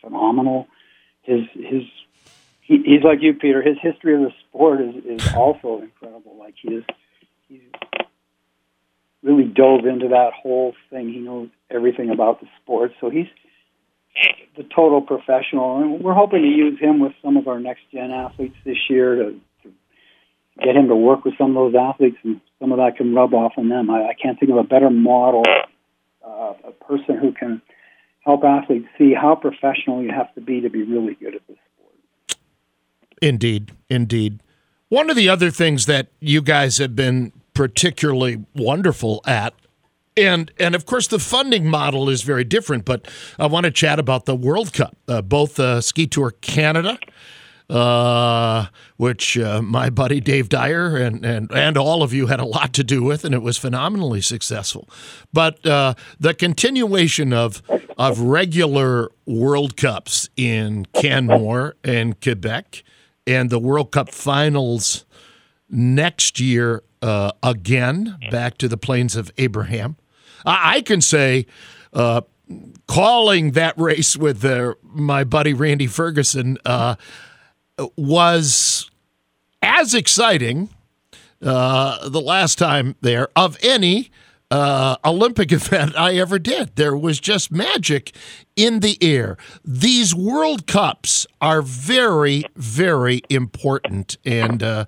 phenomenal. 0.00 0.66
His 1.22 1.42
his 1.54 1.82
he, 2.64 2.78
he's 2.84 3.04
like 3.04 3.18
you, 3.20 3.34
Peter. 3.34 3.62
His 3.62 3.76
history 3.80 4.14
of 4.14 4.22
the 4.22 4.32
sport 4.48 4.80
is, 4.80 4.94
is 5.04 5.34
also 5.36 5.82
incredible. 5.82 6.36
Like 6.38 6.54
he 6.60 6.74
is, 6.74 6.84
he's 7.46 7.60
really 9.22 9.44
dove 9.44 9.86
into 9.86 10.08
that 10.08 10.32
whole 10.34 10.74
thing. 10.90 11.08
He 11.10 11.18
knows 11.20 11.48
everything 11.70 12.10
about 12.10 12.40
the 12.40 12.46
sport, 12.62 12.92
so 13.00 13.10
he's 13.10 13.26
the 14.56 14.62
total 14.62 15.02
professional. 15.02 15.80
And 15.80 16.02
we're 16.02 16.14
hoping 16.14 16.42
to 16.42 16.48
use 16.48 16.78
him 16.80 17.00
with 17.00 17.12
some 17.22 17.36
of 17.36 17.48
our 17.48 17.60
next 17.60 17.82
gen 17.92 18.10
athletes 18.10 18.56
this 18.64 18.76
year 18.88 19.16
to, 19.16 19.40
to 19.62 19.72
get 20.62 20.76
him 20.76 20.88
to 20.88 20.96
work 20.96 21.24
with 21.24 21.34
some 21.36 21.56
of 21.56 21.72
those 21.72 21.74
athletes, 21.78 22.16
and 22.22 22.40
some 22.60 22.72
of 22.72 22.78
that 22.78 22.96
can 22.96 23.14
rub 23.14 23.34
off 23.34 23.52
on 23.56 23.68
them. 23.68 23.90
I, 23.90 24.08
I 24.08 24.14
can't 24.14 24.38
think 24.40 24.50
of 24.50 24.58
a 24.58 24.64
better 24.64 24.90
model, 24.90 25.42
uh, 26.26 26.52
a 26.64 26.72
person 26.86 27.18
who 27.18 27.32
can 27.32 27.60
help 28.20 28.42
athletes 28.42 28.86
see 28.96 29.12
how 29.12 29.34
professional 29.34 30.02
you 30.02 30.10
have 30.10 30.34
to 30.34 30.40
be 30.40 30.62
to 30.62 30.70
be 30.70 30.82
really 30.82 31.14
good 31.14 31.34
at 31.34 31.46
this. 31.46 31.58
Indeed, 33.24 33.72
indeed. 33.88 34.42
One 34.90 35.08
of 35.08 35.16
the 35.16 35.30
other 35.30 35.50
things 35.50 35.86
that 35.86 36.08
you 36.20 36.42
guys 36.42 36.76
have 36.76 36.94
been 36.94 37.32
particularly 37.54 38.44
wonderful 38.54 39.22
at 39.26 39.54
and 40.16 40.52
and 40.58 40.74
of 40.74 40.84
course 40.84 41.06
the 41.06 41.18
funding 41.18 41.68
model 41.68 42.08
is 42.08 42.22
very 42.22 42.44
different 42.44 42.84
but 42.84 43.06
i 43.38 43.46
want 43.46 43.64
to 43.64 43.70
chat 43.70 43.98
about 43.98 44.26
the 44.26 44.34
world 44.34 44.72
cup 44.72 44.96
uh, 45.08 45.22
both 45.22 45.58
uh, 45.58 45.80
ski 45.80 46.06
tour 46.06 46.32
canada 46.40 46.98
uh, 47.70 48.66
which 48.98 49.38
uh, 49.38 49.62
my 49.62 49.88
buddy 49.88 50.20
Dave 50.20 50.48
Dyer 50.50 50.96
and, 50.96 51.24
and, 51.24 51.50
and 51.50 51.78
all 51.78 52.02
of 52.02 52.12
you 52.12 52.26
had 52.26 52.38
a 52.38 52.44
lot 52.44 52.74
to 52.74 52.84
do 52.84 53.02
with, 53.02 53.24
and 53.24 53.34
it 53.34 53.40
was 53.40 53.56
phenomenally 53.56 54.20
successful. 54.20 54.86
But 55.32 55.64
uh, 55.66 55.94
the 56.20 56.34
continuation 56.34 57.32
of 57.32 57.62
of 57.96 58.20
regular 58.20 59.10
World 59.24 59.76
Cups 59.76 60.28
in 60.36 60.84
Canmore 60.92 61.76
and 61.82 62.20
Quebec, 62.20 62.82
and 63.26 63.50
the 63.50 63.58
World 63.58 63.92
Cup 63.92 64.10
finals 64.10 65.04
next 65.68 66.40
year 66.40 66.82
uh, 67.02 67.32
again 67.42 68.18
back 68.30 68.58
to 68.58 68.68
the 68.68 68.76
plains 68.76 69.16
of 69.16 69.32
Abraham. 69.38 69.96
I, 70.44 70.76
I 70.76 70.80
can 70.82 71.00
say. 71.00 71.46
Uh, 71.92 72.22
calling 72.86 73.52
that 73.52 73.72
race 73.78 74.18
with 74.18 74.44
uh, 74.44 74.74
my 74.82 75.24
buddy 75.24 75.54
Randy 75.54 75.86
Ferguson, 75.86 76.58
was 77.96 78.90
as 79.62 79.94
exciting 79.94 80.68
uh, 81.42 82.08
the 82.08 82.20
last 82.20 82.58
time 82.58 82.96
there 83.00 83.28
of 83.34 83.56
any 83.62 84.10
uh, 84.54 84.96
Olympic 85.04 85.50
event 85.60 85.96
I 85.96 86.14
ever 86.14 86.38
did. 86.38 86.76
There 86.76 86.96
was 86.96 87.18
just 87.18 87.50
magic 87.50 88.14
in 88.54 88.80
the 88.80 88.96
air. 89.02 89.36
These 89.64 90.14
World 90.14 90.66
Cups 90.66 91.26
are 91.40 91.60
very, 91.60 92.44
very 92.54 93.22
important. 93.28 94.16
And 94.24 94.62
uh, 94.62 94.84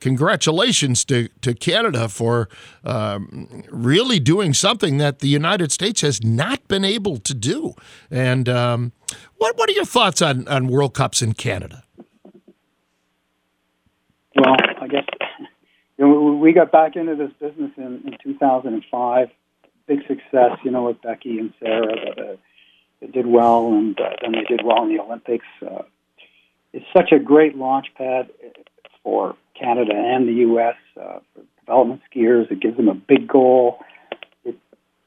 congratulations 0.00 1.04
to, 1.04 1.28
to 1.42 1.54
Canada 1.54 2.08
for 2.08 2.48
um, 2.84 3.62
really 3.70 4.18
doing 4.18 4.52
something 4.52 4.98
that 4.98 5.20
the 5.20 5.28
United 5.28 5.70
States 5.70 6.00
has 6.00 6.24
not 6.24 6.66
been 6.66 6.84
able 6.84 7.18
to 7.18 7.34
do. 7.34 7.74
And 8.10 8.48
um, 8.48 8.92
what, 9.36 9.56
what 9.56 9.70
are 9.70 9.74
your 9.74 9.84
thoughts 9.84 10.20
on, 10.20 10.48
on 10.48 10.66
World 10.66 10.94
Cups 10.94 11.22
in 11.22 11.34
Canada? 11.34 11.84
Well, 14.34 14.56
you 15.98 16.06
know, 16.06 16.32
we 16.40 16.52
got 16.52 16.70
back 16.70 16.96
into 16.96 17.16
this 17.16 17.32
business 17.40 17.72
in, 17.76 18.02
in 18.06 18.16
2005. 18.22 19.28
Big 19.86 20.00
success, 20.06 20.58
you 20.64 20.70
know, 20.70 20.84
with 20.84 21.00
Beckie 21.02 21.38
and 21.38 21.52
Sarah. 21.60 21.86
That, 21.86 22.18
uh, 22.18 22.36
they 23.00 23.06
did 23.08 23.26
well, 23.26 23.68
and 23.72 23.98
uh, 24.00 24.10
then 24.22 24.32
they 24.32 24.44
did 24.44 24.64
well 24.64 24.82
in 24.84 24.94
the 24.94 25.02
Olympics. 25.02 25.46
Uh, 25.62 25.82
it's 26.72 26.86
such 26.96 27.12
a 27.12 27.18
great 27.18 27.56
launch 27.56 27.86
pad 27.96 28.28
for 29.02 29.36
Canada 29.58 29.92
and 29.94 30.28
the 30.28 30.32
U.S. 30.32 30.76
Uh, 30.96 31.20
for 31.34 31.42
development 31.60 32.02
skiers. 32.12 32.50
It 32.50 32.60
gives 32.60 32.76
them 32.76 32.88
a 32.88 32.94
big 32.94 33.26
goal. 33.26 33.78
It 34.44 34.56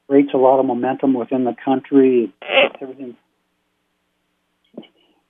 creates 0.07 0.33
a 0.33 0.37
lot 0.37 0.59
of 0.59 0.65
momentum 0.65 1.13
within 1.13 1.43
the 1.43 1.55
country. 1.63 2.33
It 2.41 2.75
everything 2.81 3.15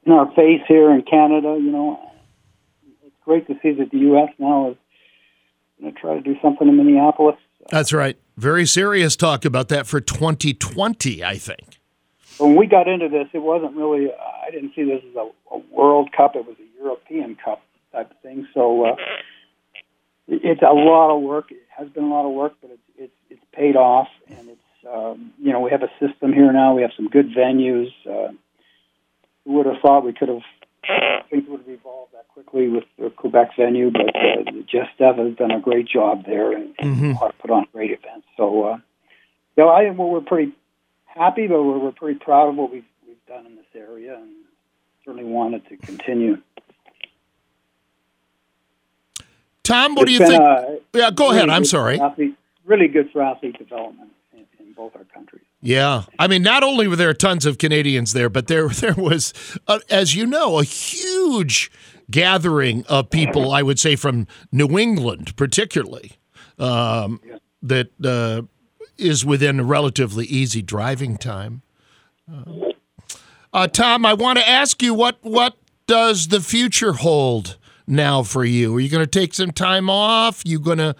in 0.06 0.12
our 0.12 0.32
face 0.34 0.62
here 0.67 0.91
in 0.91 1.04
Canada. 1.04 1.58
You 1.60 1.71
know, 1.71 2.12
it's 3.06 3.15
great 3.26 3.47
to 3.47 3.54
see 3.62 3.74
that 3.74 3.91
the 3.91 4.00
U.S. 4.00 4.30
now 4.39 4.71
is 4.71 4.78
going 5.82 5.94
to 5.94 6.00
try 6.00 6.13
to 6.13 6.22
do 6.22 6.36
something 6.41 6.67
in 6.67 6.78
Minneapolis. 6.78 7.38
That's 7.70 7.94
right. 7.94 8.17
Very 8.38 8.65
serious 8.65 9.15
talk 9.15 9.46
about 9.46 9.70
that 9.70 9.88
for 9.88 10.02
2020, 10.02 11.24
I 11.24 11.38
think. 11.38 11.80
When 12.38 12.56
we 12.56 12.65
got 12.65 12.88
into 12.88 13.08
this, 13.08 13.28
it 13.34 13.39
wasn't 13.39 13.76
really, 13.76 14.10
I 14.12 14.50
didn't 14.52 14.74
see 14.76 14.84
this 14.84 15.02
as 15.10 15.15
a, 15.15 15.30
a 15.54 15.58
World 15.72 16.12
Cup. 16.12 16.36
It 16.36 16.46
was 16.46 16.56
a 16.60 16.84
European 16.84 17.36
Cup 17.36 17.62
type 17.91 18.10
of 18.10 18.17
thing. 18.22 18.48
So 18.54 18.86
uh, 18.86 18.96
it's 20.28 20.62
a 20.62 20.74
lot 20.74 21.15
of 21.15 21.22
work. 21.22 21.52
It 21.52 21.62
has 21.78 21.89
been 21.89 22.06
a 22.06 22.10
lot 22.10 22.26
of 22.26 22.34
work, 22.34 22.54
but 22.62 22.72
it's, 22.72 22.82
it's, 22.98 23.13
it's 23.30 23.41
paid 23.54 23.76
off. 23.76 24.08
And 24.28 24.50
it's, 24.50 24.88
um, 24.91 25.34
you 25.39 25.52
know, 25.52 25.60
we 25.60 25.70
have 25.72 25.84
a 25.84 25.91
system 26.00 26.34
here 26.34 26.52
now. 26.52 26.74
We 26.74 26.82
have 26.82 26.91
some 26.96 27.10
good 27.10 27.30
venues. 27.30 27.91
Uh, 28.10 28.34
who 29.46 29.54
would 29.54 29.65
have 29.65 29.82
thought 29.82 30.06
we 30.06 30.13
could 30.13 30.30
have 30.30 30.44
things 31.30 31.44
would 31.48 31.62
have 31.62 31.70
evolved 31.70 32.13
that 32.13 32.28
quickly 32.30 32.67
with 32.67 32.84
the 32.98 33.10
Quebec 33.10 33.52
venue, 33.58 33.91
but 33.91 34.15
uh, 34.15 34.52
Jeff 34.67 34.88
has 34.98 35.36
done 35.36 35.52
a 35.52 35.60
great 35.60 35.88
job 35.88 36.26
there 36.26 36.52
and, 36.52 36.76
mm-hmm. 36.78 37.13
put 37.39 37.52
on 37.52 37.65
great 37.72 37.91
events. 37.91 38.28
So, 38.38 38.63
uh, 38.63 38.78
you 39.58 39.63
know, 39.63 39.70
I 39.70 39.89
well, 39.91 40.10
we're 40.10 40.22
pretty 40.22 40.54
happy, 41.06 41.48
but 41.48 41.62
we're, 41.63 41.80
we're 41.80 41.91
pretty 41.91 42.20
proud 42.20 42.50
of 42.50 42.56
what 42.56 42.72
we've 42.72 42.86
we've 43.08 43.26
done 43.28 43.46
in 43.46 43.56
this 43.56 43.65
area, 43.76 44.15
and 44.15 44.30
certainly 45.06 45.26
wanted 45.26 45.67
to 45.70 45.78
continue. 45.78 46.38
Tom, 49.63 49.96
what 49.96 50.10
it's 50.10 50.17
do 50.17 50.24
you 50.24 50.30
think? 50.30 50.41
Uh, 50.41 50.65
yeah, 50.94 51.12
go 51.12 51.26
really 51.26 51.38
ahead. 51.38 51.50
I'm 51.50 51.65
sorry. 51.65 52.00
Athlete, 52.00 52.36
really 52.65 52.88
good 52.88 53.12
for 53.12 53.22
athlete 53.22 53.58
development 53.58 54.12
in, 54.34 54.46
in 54.60 54.74
both 54.74 54.96
our 54.96 55.04
countries. 55.13 55.44
Yeah, 55.62 56.04
I 56.17 56.28
mean, 56.28 56.41
not 56.41 56.63
only 56.63 56.88
were 56.88 56.95
there 56.95 57.13
tons 57.13 57.45
of 57.45 57.60
Canadians 57.60 58.13
there, 58.13 58.30
but 58.30 58.47
there 58.47 58.67
there 58.69 58.95
was, 58.95 59.34
uh, 59.67 59.80
as 59.89 60.15
you 60.15 60.26
know, 60.26 60.60
a 60.60 60.63
huge 60.63 61.71
gathering 62.10 62.84
of 62.88 63.10
people. 63.10 63.52
I 63.52 63.62
would 63.62 63.80
say 63.80 63.95
from 63.95 64.28
New 64.52 64.78
England, 64.78 65.36
particularly, 65.36 66.13
um, 66.58 67.21
that 67.62 67.89
uh, 68.04 68.41
is 68.97 69.24
within 69.24 69.60
a 69.60 69.63
relatively 69.63 70.26
easy 70.26 70.62
driving 70.62 71.17
time. 71.17 71.62
Uh, 72.32 72.71
uh, 73.54 73.67
Tom, 73.67 74.06
I 74.06 74.13
want 74.13 74.39
to 74.39 74.47
ask 74.47 74.82
you 74.82 74.93
what 74.93 75.17
what 75.21 75.58
does 75.86 76.30
the 76.30 76.41
future 76.41 76.93
hold 76.93 77.58
now 77.86 78.24
for 78.24 78.45
you? 78.45 78.76
Are 78.76 78.80
you 78.80 78.89
going 78.89 79.04
to 79.06 79.19
take 79.19 79.34
some 79.34 79.52
time 79.52 79.89
off? 79.89 80.41
You 80.45 80.60
going 80.60 80.78
to 80.80 80.95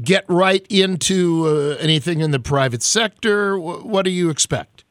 get 0.00 0.24
right 0.28 0.66
into 0.68 1.46
uh, 1.46 1.76
anything 1.78 2.20
in 2.20 2.30
the 2.30 2.40
private 2.40 2.82
sector? 2.82 3.58
What 3.58 4.04
do 4.04 4.10
you 4.10 4.30
expect? 4.30 4.84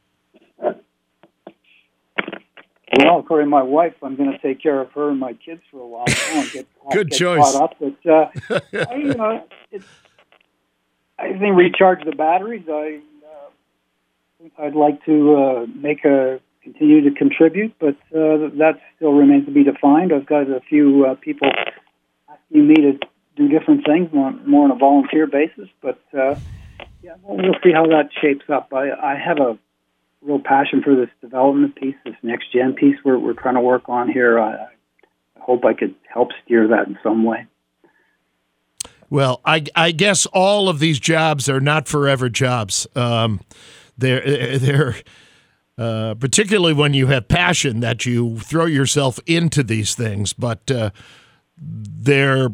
Well, 2.98 3.20
according 3.20 3.48
to 3.48 3.50
my 3.50 3.64
wife, 3.64 3.94
I'm 4.04 4.16
going 4.16 4.32
to 4.32 4.38
take 4.40 4.62
care 4.62 4.82
of 4.82 4.92
her 4.92 5.10
and 5.10 5.20
my 5.20 5.34
kids 5.34 5.62
for 5.72 5.80
a 5.80 5.88
while. 5.88 6.06
Get, 6.52 6.68
Good 6.92 7.10
get 7.10 7.20
choice. 7.20 7.52
Caught 7.54 7.64
up, 7.64 7.78
but 7.80 8.10
uh, 8.10 8.60
I, 8.90 8.96
you 8.96 9.14
know, 9.14 9.46
it's, 9.72 9.86
I 11.18 11.30
think 11.38 11.56
recharge 11.56 12.04
the 12.04 12.16
batteries. 12.16 12.66
I 12.70 13.00
uh, 13.26 14.64
I'd 14.64 14.76
like 14.76 15.04
to 15.06 15.36
uh, 15.36 15.66
make 15.74 16.04
a 16.04 16.42
continue 16.64 17.10
to 17.10 17.16
contribute, 17.16 17.74
but 17.80 17.96
uh, 18.14 18.50
that 18.60 18.80
still 18.96 19.14
remains 19.14 19.46
to 19.46 19.52
be 19.52 19.64
defined. 19.64 20.12
I've 20.14 20.26
got 20.26 20.50
a 20.50 20.60
few 20.60 21.06
uh, 21.06 21.16
people 21.16 21.50
asking 22.30 22.68
me 22.68 22.76
to 22.76 23.00
do 23.36 23.48
different 23.48 23.86
things 23.86 24.12
more, 24.14 24.32
more 24.46 24.66
on 24.66 24.72
a 24.72 24.76
volunteer 24.76 25.28
basis. 25.28 25.70
But 25.82 26.02
uh, 26.14 26.36
yeah, 27.02 27.16
we'll 27.24 27.54
see 27.64 27.72
how 27.72 27.88
that 27.88 28.10
shapes 28.22 28.46
up. 28.50 28.74
I, 28.74 28.92
I 28.92 29.16
have 29.16 29.40
a 29.40 29.58
real 30.22 30.40
passion 30.40 30.84
for 30.84 30.96
this 30.96 31.10
development 31.22 31.76
piece, 31.76 31.96
this 32.06 32.16
next 32.22 32.52
gen 32.54 32.74
piece 32.74 32.98
we're, 33.04 33.18
we're 33.18 33.34
trying 33.34 33.56
to 33.56 33.62
work 33.62 33.84
on 33.88 34.10
here. 34.10 34.40
I, 34.40 34.54
I 34.54 34.68
hope 35.40 35.66
I 35.66 35.74
could 35.74 35.96
help 36.12 36.30
steer 36.44 36.68
that 36.70 36.88
in 36.88 36.98
some 37.04 37.24
way. 37.24 37.48
Well, 39.10 39.42
I, 39.44 39.66
I 39.76 39.92
guess 39.92 40.26
all 40.28 40.70
of 40.70 40.80
these 40.80 41.00
jobs 41.00 41.50
are 41.50 41.60
not 41.60 41.88
forever 41.88 42.30
jobs. 42.30 42.88
Um, 42.96 43.42
they're 43.98 44.58
they're 44.58 44.96
uh, 45.78 46.16
particularly 46.16 46.74
when 46.74 46.94
you 46.94 47.08
have 47.08 47.28
passion 47.28 47.80
that 47.82 48.06
you 48.06 48.38
throw 48.40 48.66
yourself 48.66 49.20
into 49.26 49.64
these 49.64 49.96
things, 49.96 50.32
but 50.32 50.70
uh, 50.70 50.92
they're 51.58 52.50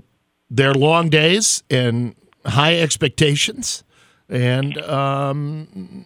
they're 0.49 0.73
long 0.73 1.09
days 1.09 1.63
and 1.69 2.15
high 2.45 2.79
expectations, 2.79 3.83
and 4.29 4.77
um, 4.83 6.05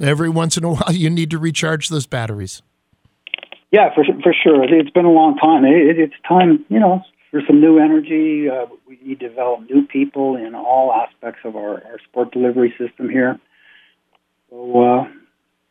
every 0.00 0.28
once 0.28 0.56
in 0.56 0.64
a 0.64 0.68
while 0.74 0.92
you 0.92 1.10
need 1.10 1.30
to 1.30 1.38
recharge 1.38 1.88
those 1.88 2.06
batteries. 2.06 2.62
Yeah, 3.70 3.94
for 3.94 4.04
for 4.22 4.34
sure. 4.34 4.64
It's 4.64 4.90
been 4.90 5.04
a 5.04 5.12
long 5.12 5.36
time. 5.36 5.64
It, 5.64 5.98
it's 5.98 6.14
time, 6.26 6.64
you 6.68 6.80
know, 6.80 7.02
for 7.30 7.40
some 7.46 7.60
new 7.60 7.78
energy. 7.78 8.48
Uh, 8.48 8.66
we 8.86 8.98
need 9.02 9.20
to 9.20 9.28
develop 9.28 9.70
new 9.70 9.86
people 9.86 10.36
in 10.36 10.54
all 10.54 10.92
aspects 10.92 11.40
of 11.44 11.54
our, 11.54 11.74
our 11.84 11.98
sport 12.08 12.32
delivery 12.32 12.74
system 12.76 13.08
here. 13.08 13.38
So, 14.50 14.82
uh, 14.82 15.08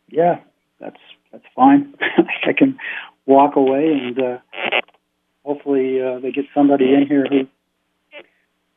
yeah, 0.07 0.39
that's 0.79 0.99
that's 1.31 1.43
fine. 1.55 1.93
I 2.47 2.53
can 2.53 2.77
walk 3.25 3.55
away 3.55 3.91
and 3.91 4.19
uh, 4.19 4.37
hopefully 5.45 6.01
uh, 6.01 6.19
they 6.19 6.31
get 6.31 6.45
somebody 6.53 6.93
in 6.93 7.05
here 7.07 7.27
who 7.29 7.47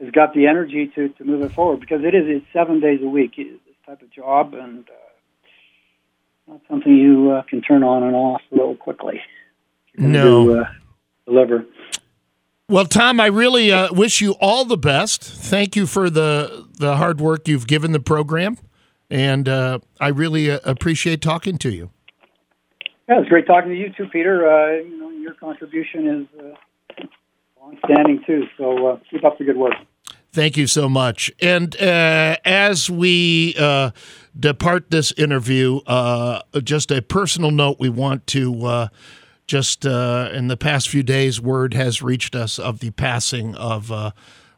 has 0.03 0.11
got 0.11 0.35
the 0.35 0.47
energy 0.47 0.91
to, 0.95 1.09
to 1.11 1.25
move 1.25 1.43
it 1.43 1.53
forward 1.53 1.81
because 1.81 2.03
it 2.05 2.15
is 2.15 2.25
it's 2.27 2.47
seven 2.53 2.81
days 2.81 3.01
a 3.03 3.09
week 3.09 3.37
this 3.37 3.47
type 3.87 4.03
of 4.03 4.11
job 4.11 4.53
and 4.53 4.85
uh, 4.89 6.53
not 6.53 6.61
something 6.69 6.93
you 6.93 7.31
uh, 7.31 7.43
can 7.43 7.63
turn 7.63 7.85
on 7.85 8.03
and 8.03 8.17
off 8.17 8.43
real 8.51 8.75
quickly. 8.75 9.21
No. 9.97 10.47
To, 10.47 10.61
uh, 10.61 10.65
deliver. 11.27 11.65
Well, 12.69 12.87
Tom, 12.87 13.21
I 13.21 13.27
really 13.27 13.71
uh, 13.71 13.93
wish 13.93 14.21
you 14.21 14.33
all 14.41 14.65
the 14.65 14.79
best. 14.79 15.23
Thank 15.23 15.77
you 15.77 15.87
for 15.87 16.09
the 16.11 16.67
the 16.79 16.97
hard 16.97 17.21
work 17.21 17.47
you've 17.47 17.67
given 17.67 17.93
the 17.93 18.01
program, 18.01 18.57
and 19.11 19.49
uh, 19.49 19.81
I 20.01 20.09
really 20.09 20.51
uh, 20.51 20.59
appreciate 20.65 21.21
talking 21.21 21.59
to 21.59 21.71
you. 21.71 21.91
Yeah, 23.09 23.21
it's 23.21 23.29
great 23.29 23.47
talking 23.47 23.71
to 23.71 23.77
you 23.77 23.93
too, 23.97 24.07
Peter. 24.11 24.51
Uh, 24.51 24.83
you 24.83 24.99
know, 24.99 25.11
your 25.11 25.35
contribution 25.35 26.09
is 26.09 26.41
uh, 26.41 27.05
long-standing 27.61 28.23
too. 28.27 28.45
So 28.57 28.87
uh, 28.87 28.99
keep 29.11 29.25
up 29.25 29.39
the 29.39 29.45
good 29.45 29.59
work. 29.59 29.75
Thank 30.35 30.57
you 30.57 30.67
so 30.67 30.89
much. 30.89 31.31
And 31.43 31.77
uh, 31.77 32.37
as 32.43 32.89
we 32.89 33.55
uh, 33.59 33.91
depart 34.39 34.91
this 34.91 35.13
interview, 35.13 35.81
uh, 35.87 36.41
just 36.65 36.91
a 36.91 37.03
personal 37.03 37.51
note: 37.51 37.77
we 37.79 37.91
want 37.91 38.27
to 38.29 38.65
uh, 38.65 38.89
just 39.47 39.85
uh, 39.85 40.31
in 40.33 40.49
the 40.49 40.57
past 40.57 40.89
few 40.89 41.03
days, 41.03 41.39
word 41.39 41.75
has 41.75 42.01
reached 42.01 42.35
us 42.35 42.59
of 42.59 42.79
the 42.79 42.93
passing 42.93 43.55
of 43.57 43.93
uh, 43.93 44.13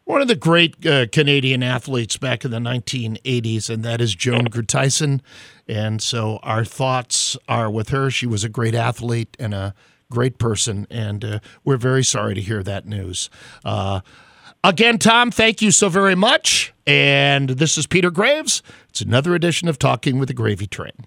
one 0.05 0.23
of 0.23 0.29
the 0.29 0.37
great 0.37 0.81
Canadian 1.11 1.65
athletes 1.65 2.19
back 2.19 2.45
in 2.45 2.53
the 2.53 2.59
1980s, 2.59 3.69
and 3.69 3.83
that 3.83 4.01
is 4.01 4.15
Joan 4.15 4.45
Groothuysen. 4.45 5.23
And 5.67 6.01
so 6.01 6.39
our 6.45 6.65
thoughts 6.65 7.37
are 7.49 7.69
with 7.69 7.89
her. 7.89 8.13
She 8.13 8.27
was 8.29 8.45
a 8.45 8.49
great 8.49 8.77
athlete 8.77 9.37
and 9.41 9.53
a 9.53 9.75
great 10.09 10.39
person, 10.39 10.87
and 10.89 11.41
we're 11.65 11.79
very 11.79 12.05
sorry 12.05 12.37
to 12.37 12.41
hear 12.41 12.63
that 12.63 12.87
news. 12.87 13.29
Again, 14.65 14.97
Tom, 14.97 15.31
thank 15.31 15.61
you 15.61 15.71
so 15.71 15.91
very 15.91 16.15
much. 16.15 16.73
And 16.87 17.51
this 17.51 17.77
is 17.77 17.87
Peter 17.87 18.11
Graves. 18.11 18.63
It's 18.89 19.03
another 19.03 19.35
edition 19.35 19.69
of 19.69 19.79
Talking 19.79 20.19
with 20.19 20.29
the 20.29 20.35
Gravy 20.35 20.67
Train. 20.67 21.05